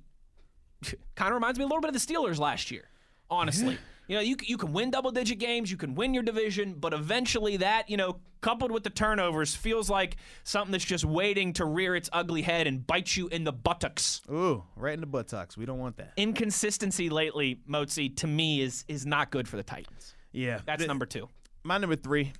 kind 1.15 1.29
of 1.29 1.35
reminds 1.35 1.59
me 1.59 1.63
a 1.63 1.67
little 1.67 1.81
bit 1.81 1.93
of 1.93 1.93
the 1.93 2.13
Steelers 2.13 2.39
last 2.39 2.71
year. 2.71 2.89
Honestly, 3.29 3.77
you 4.07 4.15
know, 4.15 4.21
you 4.21 4.35
you 4.43 4.57
can 4.57 4.71
win 4.71 4.91
double 4.91 5.11
digit 5.11 5.39
games, 5.39 5.71
you 5.71 5.77
can 5.77 5.95
win 5.95 6.13
your 6.13 6.23
division, 6.23 6.75
but 6.75 6.93
eventually 6.93 7.57
that 7.57 7.89
you 7.89 7.97
know, 7.97 8.19
coupled 8.41 8.71
with 8.71 8.83
the 8.83 8.91
turnovers, 8.91 9.55
feels 9.55 9.89
like 9.89 10.17
something 10.43 10.71
that's 10.71 10.85
just 10.85 11.05
waiting 11.05 11.53
to 11.53 11.65
rear 11.65 11.95
its 11.95 12.07
ugly 12.13 12.43
head 12.43 12.67
and 12.67 12.85
bite 12.85 13.15
you 13.17 13.27
in 13.29 13.43
the 13.43 13.51
buttocks. 13.51 14.21
Ooh, 14.29 14.63
right 14.75 14.93
in 14.93 14.99
the 14.99 15.07
buttocks. 15.07 15.57
We 15.57 15.65
don't 15.65 15.79
want 15.79 15.97
that. 15.97 16.13
Inconsistency 16.17 17.09
lately, 17.09 17.61
Motzi, 17.67 18.15
to 18.17 18.27
me 18.27 18.61
is 18.61 18.85
is 18.87 19.05
not 19.07 19.31
good 19.31 19.47
for 19.47 19.57
the 19.57 19.63
Titans. 19.63 20.13
Yeah. 20.31 20.59
That's 20.65 20.79
Th- 20.81 20.87
number 20.87 21.05
two. 21.07 21.29
My 21.63 21.77
number 21.79 21.95
three. 21.95 22.33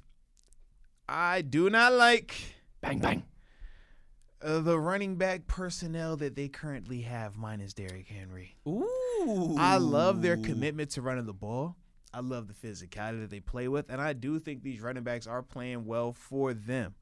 I 1.07 1.41
do 1.41 1.69
not 1.69 1.93
like 1.93 2.35
Bang 2.81 2.99
bang. 2.99 3.23
Uh, 4.41 4.59
the 4.59 4.79
running 4.79 5.15
back 5.15 5.47
personnel 5.47 6.17
that 6.17 6.35
they 6.35 6.47
currently 6.47 7.01
have, 7.01 7.37
minus 7.37 7.73
Derrick 7.73 8.07
Henry. 8.07 8.55
Ooh. 8.67 9.55
I 9.57 9.77
love 9.77 10.21
their 10.21 10.37
commitment 10.37 10.91
to 10.91 11.01
running 11.01 11.25
the 11.25 11.33
ball. 11.33 11.75
I 12.13 12.19
love 12.19 12.47
the 12.47 12.53
physicality 12.53 13.21
that 13.21 13.29
they 13.29 13.41
play 13.41 13.67
with, 13.67 13.89
and 13.89 13.99
I 14.01 14.13
do 14.13 14.39
think 14.39 14.63
these 14.63 14.79
running 14.81 15.03
backs 15.03 15.27
are 15.27 15.43
playing 15.43 15.85
well 15.85 16.13
for 16.13 16.53
them. 16.53 16.95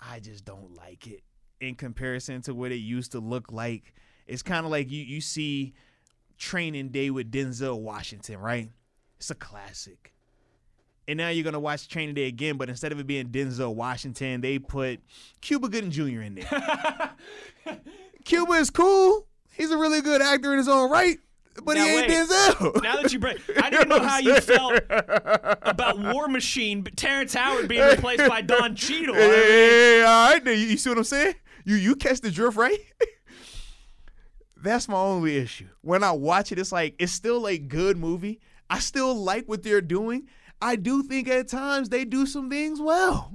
I 0.00 0.20
just 0.20 0.44
don't 0.44 0.74
like 0.76 1.06
it 1.06 1.22
in 1.60 1.74
comparison 1.74 2.42
to 2.42 2.54
what 2.54 2.72
it 2.72 2.76
used 2.76 3.12
to 3.12 3.20
look 3.20 3.52
like. 3.52 3.94
It's 4.26 4.42
kind 4.42 4.64
of 4.64 4.70
like 4.70 4.90
you 4.90 5.02
you 5.02 5.20
see 5.20 5.74
training 6.36 6.88
day 6.90 7.10
with 7.10 7.30
Denzel 7.30 7.80
Washington, 7.80 8.38
right? 8.38 8.70
It's 9.18 9.30
a 9.30 9.34
classic. 9.34 10.12
And 11.08 11.16
now 11.16 11.30
you're 11.30 11.42
gonna 11.42 11.58
watch 11.58 11.88
Training 11.88 12.14
Day 12.14 12.26
again, 12.26 12.58
but 12.58 12.68
instead 12.68 12.92
of 12.92 13.00
it 13.00 13.06
being 13.06 13.28
Denzel 13.28 13.74
Washington, 13.74 14.42
they 14.42 14.58
put 14.58 15.00
Cuba 15.40 15.70
Gooding 15.70 15.90
Jr. 15.90 16.20
in 16.20 16.34
there. 16.34 17.10
Cuba 18.24 18.52
is 18.52 18.68
cool. 18.68 19.26
He's 19.56 19.70
a 19.70 19.78
really 19.78 20.02
good 20.02 20.20
actor 20.20 20.52
in 20.52 20.58
his 20.58 20.68
own 20.68 20.90
right, 20.90 21.18
but 21.64 21.76
Now 21.76 21.84
he 21.84 21.90
ain't 21.96 22.08
wait. 22.08 22.28
Denzel. 22.28 22.82
Now 22.82 23.00
that 23.00 23.10
you 23.10 23.18
bring, 23.18 23.38
I 23.62 23.70
didn't 23.70 23.88
know 23.88 24.00
how 24.00 24.18
you 24.18 24.38
felt 24.42 24.82
about 25.62 25.98
War 25.98 26.28
Machine, 26.28 26.82
but 26.82 26.94
Terrence 26.94 27.32
Howard 27.32 27.68
being 27.68 27.88
replaced 27.88 28.28
by 28.28 28.42
Don 28.42 28.76
Cheadle. 28.76 29.14
Hey, 29.14 29.28
hey, 29.28 29.46
hey, 30.00 30.02
all 30.02 30.30
right, 30.30 30.44
you, 30.44 30.52
you 30.52 30.76
see 30.76 30.90
what 30.90 30.98
I'm 30.98 31.04
saying? 31.04 31.36
You 31.64 31.76
you 31.76 31.96
catch 31.96 32.20
the 32.20 32.30
drift, 32.30 32.58
right? 32.58 32.78
That's 34.62 34.88
my 34.88 34.98
only 34.98 35.38
issue. 35.38 35.68
When 35.80 36.04
I 36.04 36.12
watch 36.12 36.52
it, 36.52 36.58
it's 36.58 36.70
like 36.70 36.96
it's 36.98 37.12
still 37.12 37.48
a 37.48 37.56
good 37.56 37.96
movie. 37.96 38.40
I 38.68 38.80
still 38.80 39.14
like 39.14 39.48
what 39.48 39.62
they're 39.62 39.80
doing. 39.80 40.28
I 40.60 40.76
do 40.76 41.02
think 41.02 41.28
at 41.28 41.48
times 41.48 41.88
they 41.88 42.04
do 42.04 42.26
some 42.26 42.50
things 42.50 42.80
well, 42.80 43.32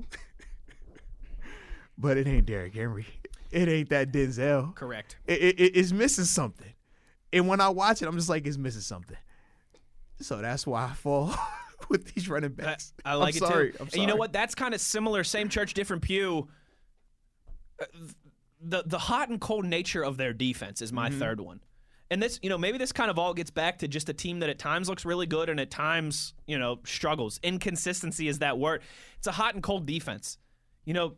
but 1.98 2.18
it 2.18 2.28
ain't 2.28 2.46
Derrick 2.46 2.74
Henry. 2.76 3.06
It 3.52 3.70
ain't 3.70 3.90
that 3.90 4.12
Denzel. 4.12 4.74
Correct. 4.76 5.16
It, 5.28 5.42
it, 5.42 5.60
it- 5.60 5.76
it's 5.78 5.92
missing 5.92 6.26
something. 6.26 6.74
And 7.32 7.48
when 7.48 7.62
I 7.62 7.70
watch 7.70 8.02
it, 8.02 8.08
I'm 8.08 8.16
just 8.16 8.30
like, 8.30 8.46
it's 8.46 8.58
missing 8.58 8.82
something. 8.82 9.18
So 10.22 10.38
that's 10.38 10.68
why 10.68 10.86
I 10.86 10.94
fall 10.94 11.34
with 11.90 12.14
these 12.14 12.30
running 12.30 12.56
I, 12.60 12.64
backs. 12.64 12.94
I 13.04 13.16
like 13.16 13.34
I'm 13.36 13.38
it 13.44 13.48
sorry. 13.48 13.72
too. 13.72 13.78
I'm 13.80 13.88
And 13.88 13.96
you 14.02 14.08
know 14.08 14.16
what? 14.16 14.32
That's 14.34 14.54
kind 14.56 14.74
of 14.74 14.82
similar. 14.82 15.24
Same 15.24 15.50
church, 15.50 15.74
different 15.74 16.04
pew. 16.04 16.48
Uh, 17.82 17.86
The 18.62 18.84
the 18.86 19.00
hot 19.00 19.30
and 19.30 19.42
cold 19.42 19.66
nature 19.66 20.04
of 20.04 20.18
their 20.18 20.32
defense 20.34 20.82
is 20.82 20.90
Mm-hmm. 20.90 20.96
my 20.96 21.10
third 21.10 21.42
one. 21.42 21.60
And 22.12 22.22
this, 22.22 22.40
you 22.44 22.50
know, 22.50 22.58
maybe 22.58 22.78
this 22.78 22.92
kind 22.92 23.10
of 23.10 23.18
all 23.18 23.34
gets 23.34 23.50
back 23.50 23.80
to 23.80 23.88
just 23.88 24.10
a 24.10 24.14
team 24.14 24.40
that 24.42 24.50
at 24.50 24.60
times 24.60 24.88
looks 24.88 25.06
really 25.06 25.26
good 25.26 25.50
and 25.50 25.60
at 25.60 25.72
times, 25.72 26.34
you 26.46 26.60
know, 26.60 26.80
struggles. 26.86 27.40
Inconsistency 27.42 28.28
is 28.28 28.40
that 28.40 28.60
word. 28.60 28.82
It's 29.18 29.28
a 29.28 29.32
hot 29.32 29.56
and 29.56 29.64
cold 29.64 29.86
defense. 29.86 30.38
You 30.86 30.94
know, 30.94 31.14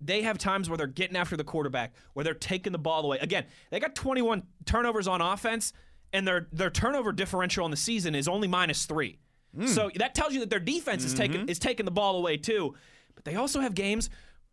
they 0.00 0.22
have 0.22 0.38
times 0.38 0.70
where 0.70 0.78
they're 0.78 0.86
getting 0.86 1.16
after 1.16 1.36
the 1.36 1.44
quarterback, 1.44 1.92
where 2.14 2.24
they're 2.24 2.34
taking 2.34 2.72
the 2.72 2.78
ball 2.78 3.04
away. 3.04 3.18
Again, 3.18 3.44
they 3.70 3.80
got 3.80 3.94
21 3.94 4.44
turnovers 4.64 5.08
on 5.08 5.20
offense, 5.20 5.72
and 6.12 6.26
their 6.26 6.48
their 6.52 6.70
turnover 6.70 7.12
differential 7.12 7.64
on 7.64 7.70
the 7.70 7.76
season 7.76 8.14
is 8.14 8.28
only 8.28 8.48
minus 8.48 8.86
three. 8.86 9.18
Hmm. 9.54 9.66
So 9.66 9.90
that 9.96 10.14
tells 10.14 10.32
you 10.32 10.40
that 10.40 10.50
their 10.50 10.60
defense 10.60 11.04
is 11.04 11.14
taking 11.14 11.40
mm-hmm. 11.40 11.50
is 11.50 11.58
taking 11.58 11.84
the 11.84 11.90
ball 11.90 12.16
away 12.16 12.36
too. 12.36 12.74
But 13.14 13.24
they 13.24 13.34
also 13.34 13.60
have 13.60 13.74
games 13.74 14.08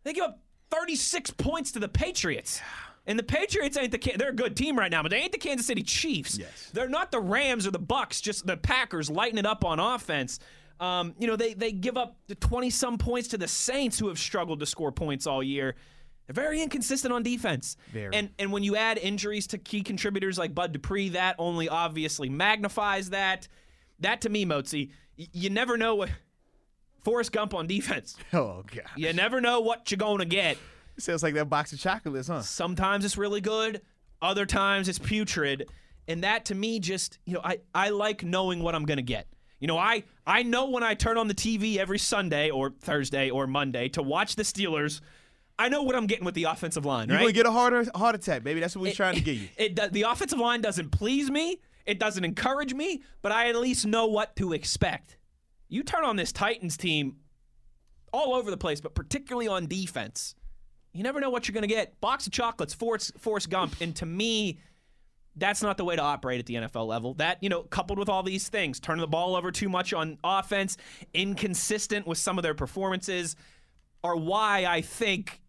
they 0.06 0.12
give 0.12 0.24
up 0.24 0.40
36 0.70 1.32
points 1.32 1.72
to 1.72 1.80
the 1.80 1.88
Patriots. 1.88 2.60
And 3.06 3.18
the 3.18 3.22
Patriots 3.22 3.76
ain't 3.76 3.92
the 3.92 4.12
they're 4.16 4.30
a 4.30 4.34
good 4.34 4.56
team 4.56 4.76
right 4.78 4.90
now, 4.90 5.02
but 5.02 5.10
they 5.10 5.18
ain't 5.18 5.32
the 5.32 5.38
Kansas 5.38 5.66
City 5.66 5.82
Chiefs. 5.82 6.38
Yes. 6.38 6.70
They're 6.72 6.88
not 6.88 7.12
the 7.12 7.20
Rams 7.20 7.66
or 7.66 7.70
the 7.70 7.78
Bucs, 7.78 8.20
just 8.20 8.46
the 8.46 8.56
Packers 8.56 9.08
lighting 9.08 9.38
it 9.38 9.46
up 9.46 9.64
on 9.64 9.78
offense. 9.78 10.40
Um, 10.80 11.14
you 11.18 11.26
know, 11.26 11.36
they 11.36 11.54
they 11.54 11.72
give 11.72 11.96
up 11.96 12.16
the 12.26 12.34
20 12.34 12.68
some 12.70 12.98
points 12.98 13.28
to 13.28 13.38
the 13.38 13.48
Saints 13.48 13.98
who 13.98 14.08
have 14.08 14.18
struggled 14.18 14.60
to 14.60 14.66
score 14.66 14.90
points 14.92 15.26
all 15.26 15.42
year. 15.42 15.76
They're 16.26 16.34
very 16.34 16.60
inconsistent 16.60 17.14
on 17.14 17.22
defense. 17.22 17.76
Very. 17.92 18.12
And 18.14 18.30
and 18.40 18.52
when 18.52 18.64
you 18.64 18.74
add 18.76 18.98
injuries 18.98 19.46
to 19.48 19.58
key 19.58 19.82
contributors 19.82 20.36
like 20.36 20.54
Bud 20.54 20.72
Dupree, 20.72 21.10
that 21.10 21.36
only 21.38 21.68
obviously 21.68 22.28
magnifies 22.28 23.10
that. 23.10 23.46
That 24.00 24.20
to 24.22 24.28
me, 24.28 24.44
Mozi, 24.44 24.90
y- 25.16 25.28
you 25.32 25.48
never 25.48 25.76
know 25.78 25.94
what 25.94 26.10
Forrest 27.04 27.30
Gump 27.32 27.54
on 27.54 27.66
defense. 27.68 28.16
Oh 28.32 28.64
god. 28.66 28.82
You 28.96 29.12
never 29.12 29.40
know 29.40 29.60
what 29.60 29.90
you're 29.90 29.96
going 29.98 30.18
to 30.18 30.24
get. 30.24 30.58
Sounds 30.98 31.22
like 31.22 31.34
that 31.34 31.48
box 31.48 31.72
of 31.72 31.78
chocolates, 31.80 32.28
huh? 32.28 32.42
Sometimes 32.42 33.04
it's 33.04 33.18
really 33.18 33.40
good, 33.40 33.82
other 34.22 34.46
times 34.46 34.88
it's 34.88 34.98
putrid. 34.98 35.68
And 36.08 36.22
that 36.24 36.46
to 36.46 36.54
me 36.54 36.78
just, 36.80 37.18
you 37.24 37.34
know, 37.34 37.40
I, 37.42 37.58
I 37.74 37.90
like 37.90 38.22
knowing 38.24 38.62
what 38.62 38.74
I'm 38.74 38.84
going 38.84 38.98
to 38.98 39.02
get. 39.02 39.26
You 39.58 39.66
know, 39.66 39.78
I, 39.78 40.04
I 40.26 40.42
know 40.42 40.70
when 40.70 40.82
I 40.82 40.94
turn 40.94 41.18
on 41.18 41.28
the 41.28 41.34
TV 41.34 41.78
every 41.78 41.98
Sunday 41.98 42.50
or 42.50 42.70
Thursday 42.80 43.30
or 43.30 43.46
Monday 43.46 43.88
to 43.90 44.02
watch 44.02 44.36
the 44.36 44.42
Steelers, 44.42 45.00
I 45.58 45.68
know 45.68 45.82
what 45.82 45.96
I'm 45.96 46.06
getting 46.06 46.24
with 46.24 46.34
the 46.34 46.44
offensive 46.44 46.84
line, 46.84 47.08
You're 47.08 47.16
right? 47.16 47.22
gonna 47.24 47.32
get 47.32 47.46
a 47.46 47.50
heart 47.50 47.88
heart 47.96 48.14
attack, 48.14 48.44
baby. 48.44 48.60
That's 48.60 48.76
what 48.76 48.82
we're 48.82 48.92
trying 48.92 49.14
to 49.14 49.22
get 49.22 49.36
you. 49.36 49.48
It, 49.56 49.74
do- 49.74 49.88
the 49.88 50.02
offensive 50.02 50.38
line 50.38 50.60
doesn't 50.60 50.90
please 50.90 51.30
me. 51.30 51.58
It 51.86 51.98
doesn't 51.98 52.24
encourage 52.24 52.74
me, 52.74 53.02
but 53.22 53.32
I 53.32 53.48
at 53.48 53.56
least 53.56 53.86
know 53.86 54.06
what 54.06 54.36
to 54.36 54.52
expect. 54.52 55.16
You 55.68 55.82
turn 55.82 56.04
on 56.04 56.16
this 56.16 56.30
Titans 56.32 56.76
team 56.76 57.16
all 58.12 58.34
over 58.34 58.50
the 58.50 58.56
place, 58.56 58.80
but 58.80 58.94
particularly 58.94 59.48
on 59.48 59.66
defense. 59.66 60.34
You 60.96 61.02
never 61.02 61.20
know 61.20 61.30
what 61.30 61.46
you're 61.46 61.52
going 61.52 61.68
to 61.68 61.74
get. 61.74 62.00
Box 62.00 62.26
of 62.26 62.32
chocolates, 62.32 62.74
Forrest, 62.74 63.12
Forrest 63.18 63.50
Gump. 63.50 63.76
And 63.80 63.94
to 63.96 64.06
me, 64.06 64.58
that's 65.36 65.62
not 65.62 65.76
the 65.76 65.84
way 65.84 65.96
to 65.96 66.02
operate 66.02 66.40
at 66.40 66.46
the 66.46 66.54
NFL 66.54 66.86
level. 66.86 67.14
That, 67.14 67.42
you 67.42 67.48
know, 67.48 67.62
coupled 67.62 67.98
with 67.98 68.08
all 68.08 68.22
these 68.22 68.48
things, 68.48 68.80
turning 68.80 69.02
the 69.02 69.06
ball 69.06 69.36
over 69.36 69.50
too 69.50 69.68
much 69.68 69.92
on 69.92 70.18
offense, 70.24 70.76
inconsistent 71.12 72.06
with 72.06 72.18
some 72.18 72.38
of 72.38 72.42
their 72.42 72.54
performances, 72.54 73.36
are 74.02 74.16
why 74.16 74.64
I 74.64 74.80
think 74.80 75.40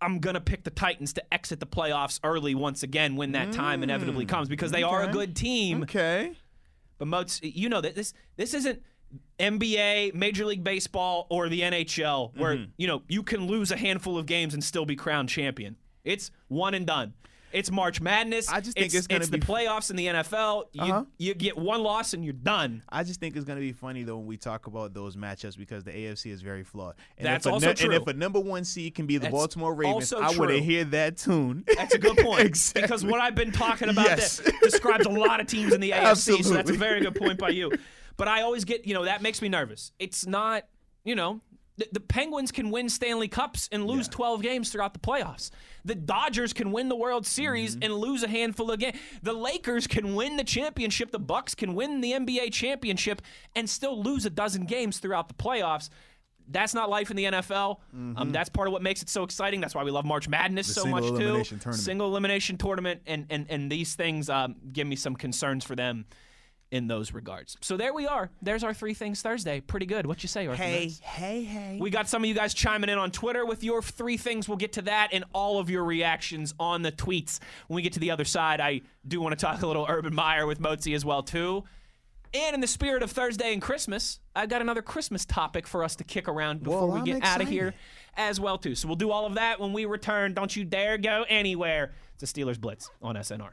I'm 0.00 0.18
going 0.18 0.34
to 0.34 0.40
pick 0.40 0.64
the 0.64 0.70
Titans 0.70 1.12
to 1.14 1.34
exit 1.34 1.60
the 1.60 1.66
playoffs 1.66 2.20
early 2.24 2.54
once 2.54 2.82
again 2.82 3.16
when 3.16 3.32
that 3.32 3.52
time 3.52 3.82
inevitably 3.82 4.26
mm. 4.26 4.28
comes 4.28 4.48
because 4.48 4.70
they 4.70 4.82
are 4.82 5.02
a 5.02 5.12
good 5.12 5.36
team. 5.36 5.82
Okay. 5.82 6.32
But 6.98 7.08
Moats, 7.08 7.40
you 7.42 7.68
know 7.68 7.80
that 7.80 7.94
this 7.94 8.12
this 8.36 8.52
isn't 8.52 8.82
NBA, 9.38 10.14
Major 10.14 10.44
League 10.44 10.62
Baseball, 10.64 11.26
or 11.30 11.48
the 11.48 11.60
NHL 11.62 12.36
where 12.36 12.56
Mm-hmm. 12.56 12.70
you 12.76 12.86
know 12.86 13.02
you 13.08 13.22
can 13.22 13.46
lose 13.46 13.70
a 13.70 13.76
handful 13.76 14.18
of 14.18 14.26
games 14.26 14.54
and 14.54 14.62
still 14.62 14.84
be 14.84 14.96
crowned 14.96 15.28
champion. 15.28 15.76
It's 16.04 16.30
one 16.48 16.74
and 16.74 16.86
done. 16.86 17.14
It's 17.52 17.68
March 17.68 18.00
Madness. 18.00 18.48
I 18.48 18.60
just 18.60 18.76
think 18.76 18.86
it's, 18.86 18.94
it's 18.94 19.06
gonna 19.08 19.26
the 19.26 19.38
be- 19.38 19.44
playoffs 19.44 19.90
in 19.90 19.96
the 19.96 20.06
NFL. 20.06 20.66
You, 20.72 20.82
Uh-huh. 20.82 21.04
you 21.18 21.34
get 21.34 21.58
one 21.58 21.82
loss 21.82 22.14
and 22.14 22.22
you're 22.24 22.32
done. 22.32 22.82
I 22.88 23.02
just 23.02 23.18
think 23.18 23.34
it's 23.34 23.44
gonna 23.44 23.58
be 23.58 23.72
funny 23.72 24.04
though 24.04 24.18
when 24.18 24.26
we 24.26 24.36
talk 24.36 24.68
about 24.68 24.94
those 24.94 25.16
matchups 25.16 25.58
because 25.58 25.82
the 25.82 25.90
AFC 25.90 26.30
is 26.30 26.42
very 26.42 26.62
flawed. 26.62 26.94
And 27.18 27.26
That's 27.26 27.46
if 27.46 27.50
a 27.50 27.54
also 27.54 27.72
true. 27.72 27.86
And 27.92 28.00
if 28.02 28.06
a 28.06 28.12
number 28.12 28.38
one 28.38 28.62
seed 28.64 28.94
can 28.94 29.06
be 29.06 29.16
the 29.16 29.22
That's 29.22 29.32
Baltimore 29.34 29.74
Ravens, 29.74 30.12
I 30.12 30.30
want 30.36 30.50
to 30.52 30.60
hear 30.60 30.84
that 30.84 31.16
tune. 31.16 31.64
That's 31.76 31.92
a 31.94 31.98
good 31.98 32.16
point 32.24 32.42
Exactly. 32.46 32.82
because 32.82 33.04
what 33.04 33.20
I've 33.20 33.34
been 33.34 33.50
talking 33.52 33.88
about 33.88 34.06
Yes. 34.06 34.36
that 34.38 34.54
describes 34.62 35.06
a 35.06 35.10
lot 35.10 35.40
of 35.40 35.46
teams 35.48 35.72
in 35.72 35.80
the 35.80 35.90
AFC. 35.90 36.44
So 36.44 36.54
that's 36.54 36.70
a 36.70 36.74
very 36.74 37.00
good 37.00 37.16
point 37.16 37.38
by 37.38 37.48
you. 37.48 37.72
But 38.16 38.28
I 38.28 38.42
always 38.42 38.64
get, 38.64 38.86
you 38.86 38.94
know, 38.94 39.04
that 39.04 39.22
makes 39.22 39.40
me 39.42 39.48
nervous. 39.48 39.92
It's 39.98 40.26
not, 40.26 40.64
you 41.04 41.14
know, 41.14 41.40
the, 41.76 41.88
the 41.92 42.00
Penguins 42.00 42.52
can 42.52 42.70
win 42.70 42.88
Stanley 42.90 43.28
Cups 43.28 43.68
and 43.72 43.86
lose 43.86 44.06
12 44.08 44.42
games 44.42 44.70
throughout 44.70 44.92
the 44.92 44.98
playoffs. 44.98 45.50
The 45.84 45.94
Dodgers 45.94 46.52
can 46.52 46.72
win 46.72 46.90
the 46.90 46.96
World 46.96 47.26
Series 47.26 47.74
Mm-hmm. 47.76 47.84
and 47.84 47.94
lose 47.94 48.22
a 48.22 48.28
handful 48.28 48.70
of 48.70 48.78
games. 48.80 48.98
The 49.22 49.32
Lakers 49.32 49.86
can 49.86 50.14
win 50.14 50.36
the 50.36 50.44
championship. 50.44 51.10
The 51.10 51.18
Bucks 51.18 51.54
can 51.54 51.74
win 51.74 52.02
the 52.02 52.12
NBA 52.12 52.52
championship 52.52 53.22
and 53.56 53.68
still 53.70 54.02
lose 54.02 54.26
a 54.26 54.30
dozen 54.30 54.66
games 54.66 54.98
throughout 54.98 55.28
the 55.28 55.34
playoffs. 55.34 55.88
That's 56.52 56.74
not 56.74 56.90
life 56.90 57.10
in 57.10 57.16
the 57.16 57.24
NFL. 57.24 57.76
Um, 57.94 58.32
that's 58.32 58.48
part 58.50 58.66
of 58.66 58.72
what 58.72 58.82
makes 58.82 59.00
it 59.02 59.08
so 59.08 59.22
exciting. 59.22 59.60
That's 59.60 59.74
why 59.74 59.84
we 59.84 59.92
love 59.92 60.04
March 60.04 60.28
Madness 60.28 60.66
The 60.66 60.74
so 60.74 60.86
much 60.86 61.04
too. 61.04 61.44
tournament. 61.44 61.74
Single 61.76 62.08
elimination 62.08 62.58
tournament, 62.58 63.02
and 63.06 63.24
and 63.30 63.46
and 63.48 63.70
these 63.70 63.94
things 63.94 64.28
um, 64.28 64.56
give 64.72 64.86
me 64.88 64.96
some 64.96 65.14
concerns 65.14 65.64
for 65.64 65.76
them 65.76 66.06
in 66.70 66.86
those 66.86 67.12
regards. 67.12 67.56
So 67.60 67.76
there 67.76 67.92
we 67.92 68.06
are. 68.06 68.30
There's 68.42 68.62
our 68.62 68.72
three 68.72 68.94
things 68.94 69.22
Thursday. 69.22 69.60
Pretty 69.60 69.86
good. 69.86 70.06
What 70.06 70.22
you 70.22 70.28
say, 70.28 70.46
Arthur? 70.46 70.62
hey, 70.62 70.90
hey, 71.02 71.42
hey. 71.42 71.78
We 71.80 71.90
got 71.90 72.08
some 72.08 72.22
of 72.22 72.28
you 72.28 72.34
guys 72.34 72.54
chiming 72.54 72.90
in 72.90 72.98
on 72.98 73.10
Twitter 73.10 73.44
with 73.44 73.64
your 73.64 73.82
three 73.82 74.16
things. 74.16 74.48
We'll 74.48 74.58
get 74.58 74.74
to 74.74 74.82
that 74.82 75.08
and 75.12 75.24
all 75.32 75.58
of 75.58 75.68
your 75.68 75.84
reactions 75.84 76.54
on 76.60 76.82
the 76.82 76.92
tweets. 76.92 77.40
When 77.66 77.76
we 77.76 77.82
get 77.82 77.94
to 77.94 78.00
the 78.00 78.10
other 78.12 78.24
side, 78.24 78.60
I 78.60 78.82
do 79.06 79.20
want 79.20 79.38
to 79.38 79.44
talk 79.44 79.62
a 79.62 79.66
little 79.66 79.86
Urban 79.88 80.14
Meyer 80.14 80.46
with 80.46 80.60
Mozi 80.60 80.94
as 80.94 81.04
well 81.04 81.22
too. 81.22 81.64
And 82.32 82.54
in 82.54 82.60
the 82.60 82.68
spirit 82.68 83.02
of 83.02 83.10
Thursday 83.10 83.52
and 83.52 83.60
Christmas, 83.60 84.20
I've 84.36 84.48
got 84.48 84.62
another 84.62 84.82
Christmas 84.82 85.24
topic 85.24 85.66
for 85.66 85.82
us 85.82 85.96
to 85.96 86.04
kick 86.04 86.28
around 86.28 86.62
before 86.62 86.86
Well, 86.86 87.02
we 87.02 87.12
get 87.12 87.24
out 87.24 87.40
of 87.40 87.48
here 87.48 87.74
as 88.16 88.38
well 88.38 88.56
too. 88.56 88.76
So 88.76 88.86
we'll 88.86 88.96
do 88.96 89.10
all 89.10 89.26
of 89.26 89.34
that 89.34 89.58
when 89.58 89.72
we 89.72 89.84
return. 89.84 90.34
Don't 90.34 90.54
you 90.54 90.64
dare 90.64 90.96
go 90.96 91.24
anywhere. 91.28 91.92
It's 92.14 92.22
a 92.22 92.26
Steelers 92.32 92.60
Blitz 92.60 92.88
on 93.02 93.16
SNR. 93.16 93.50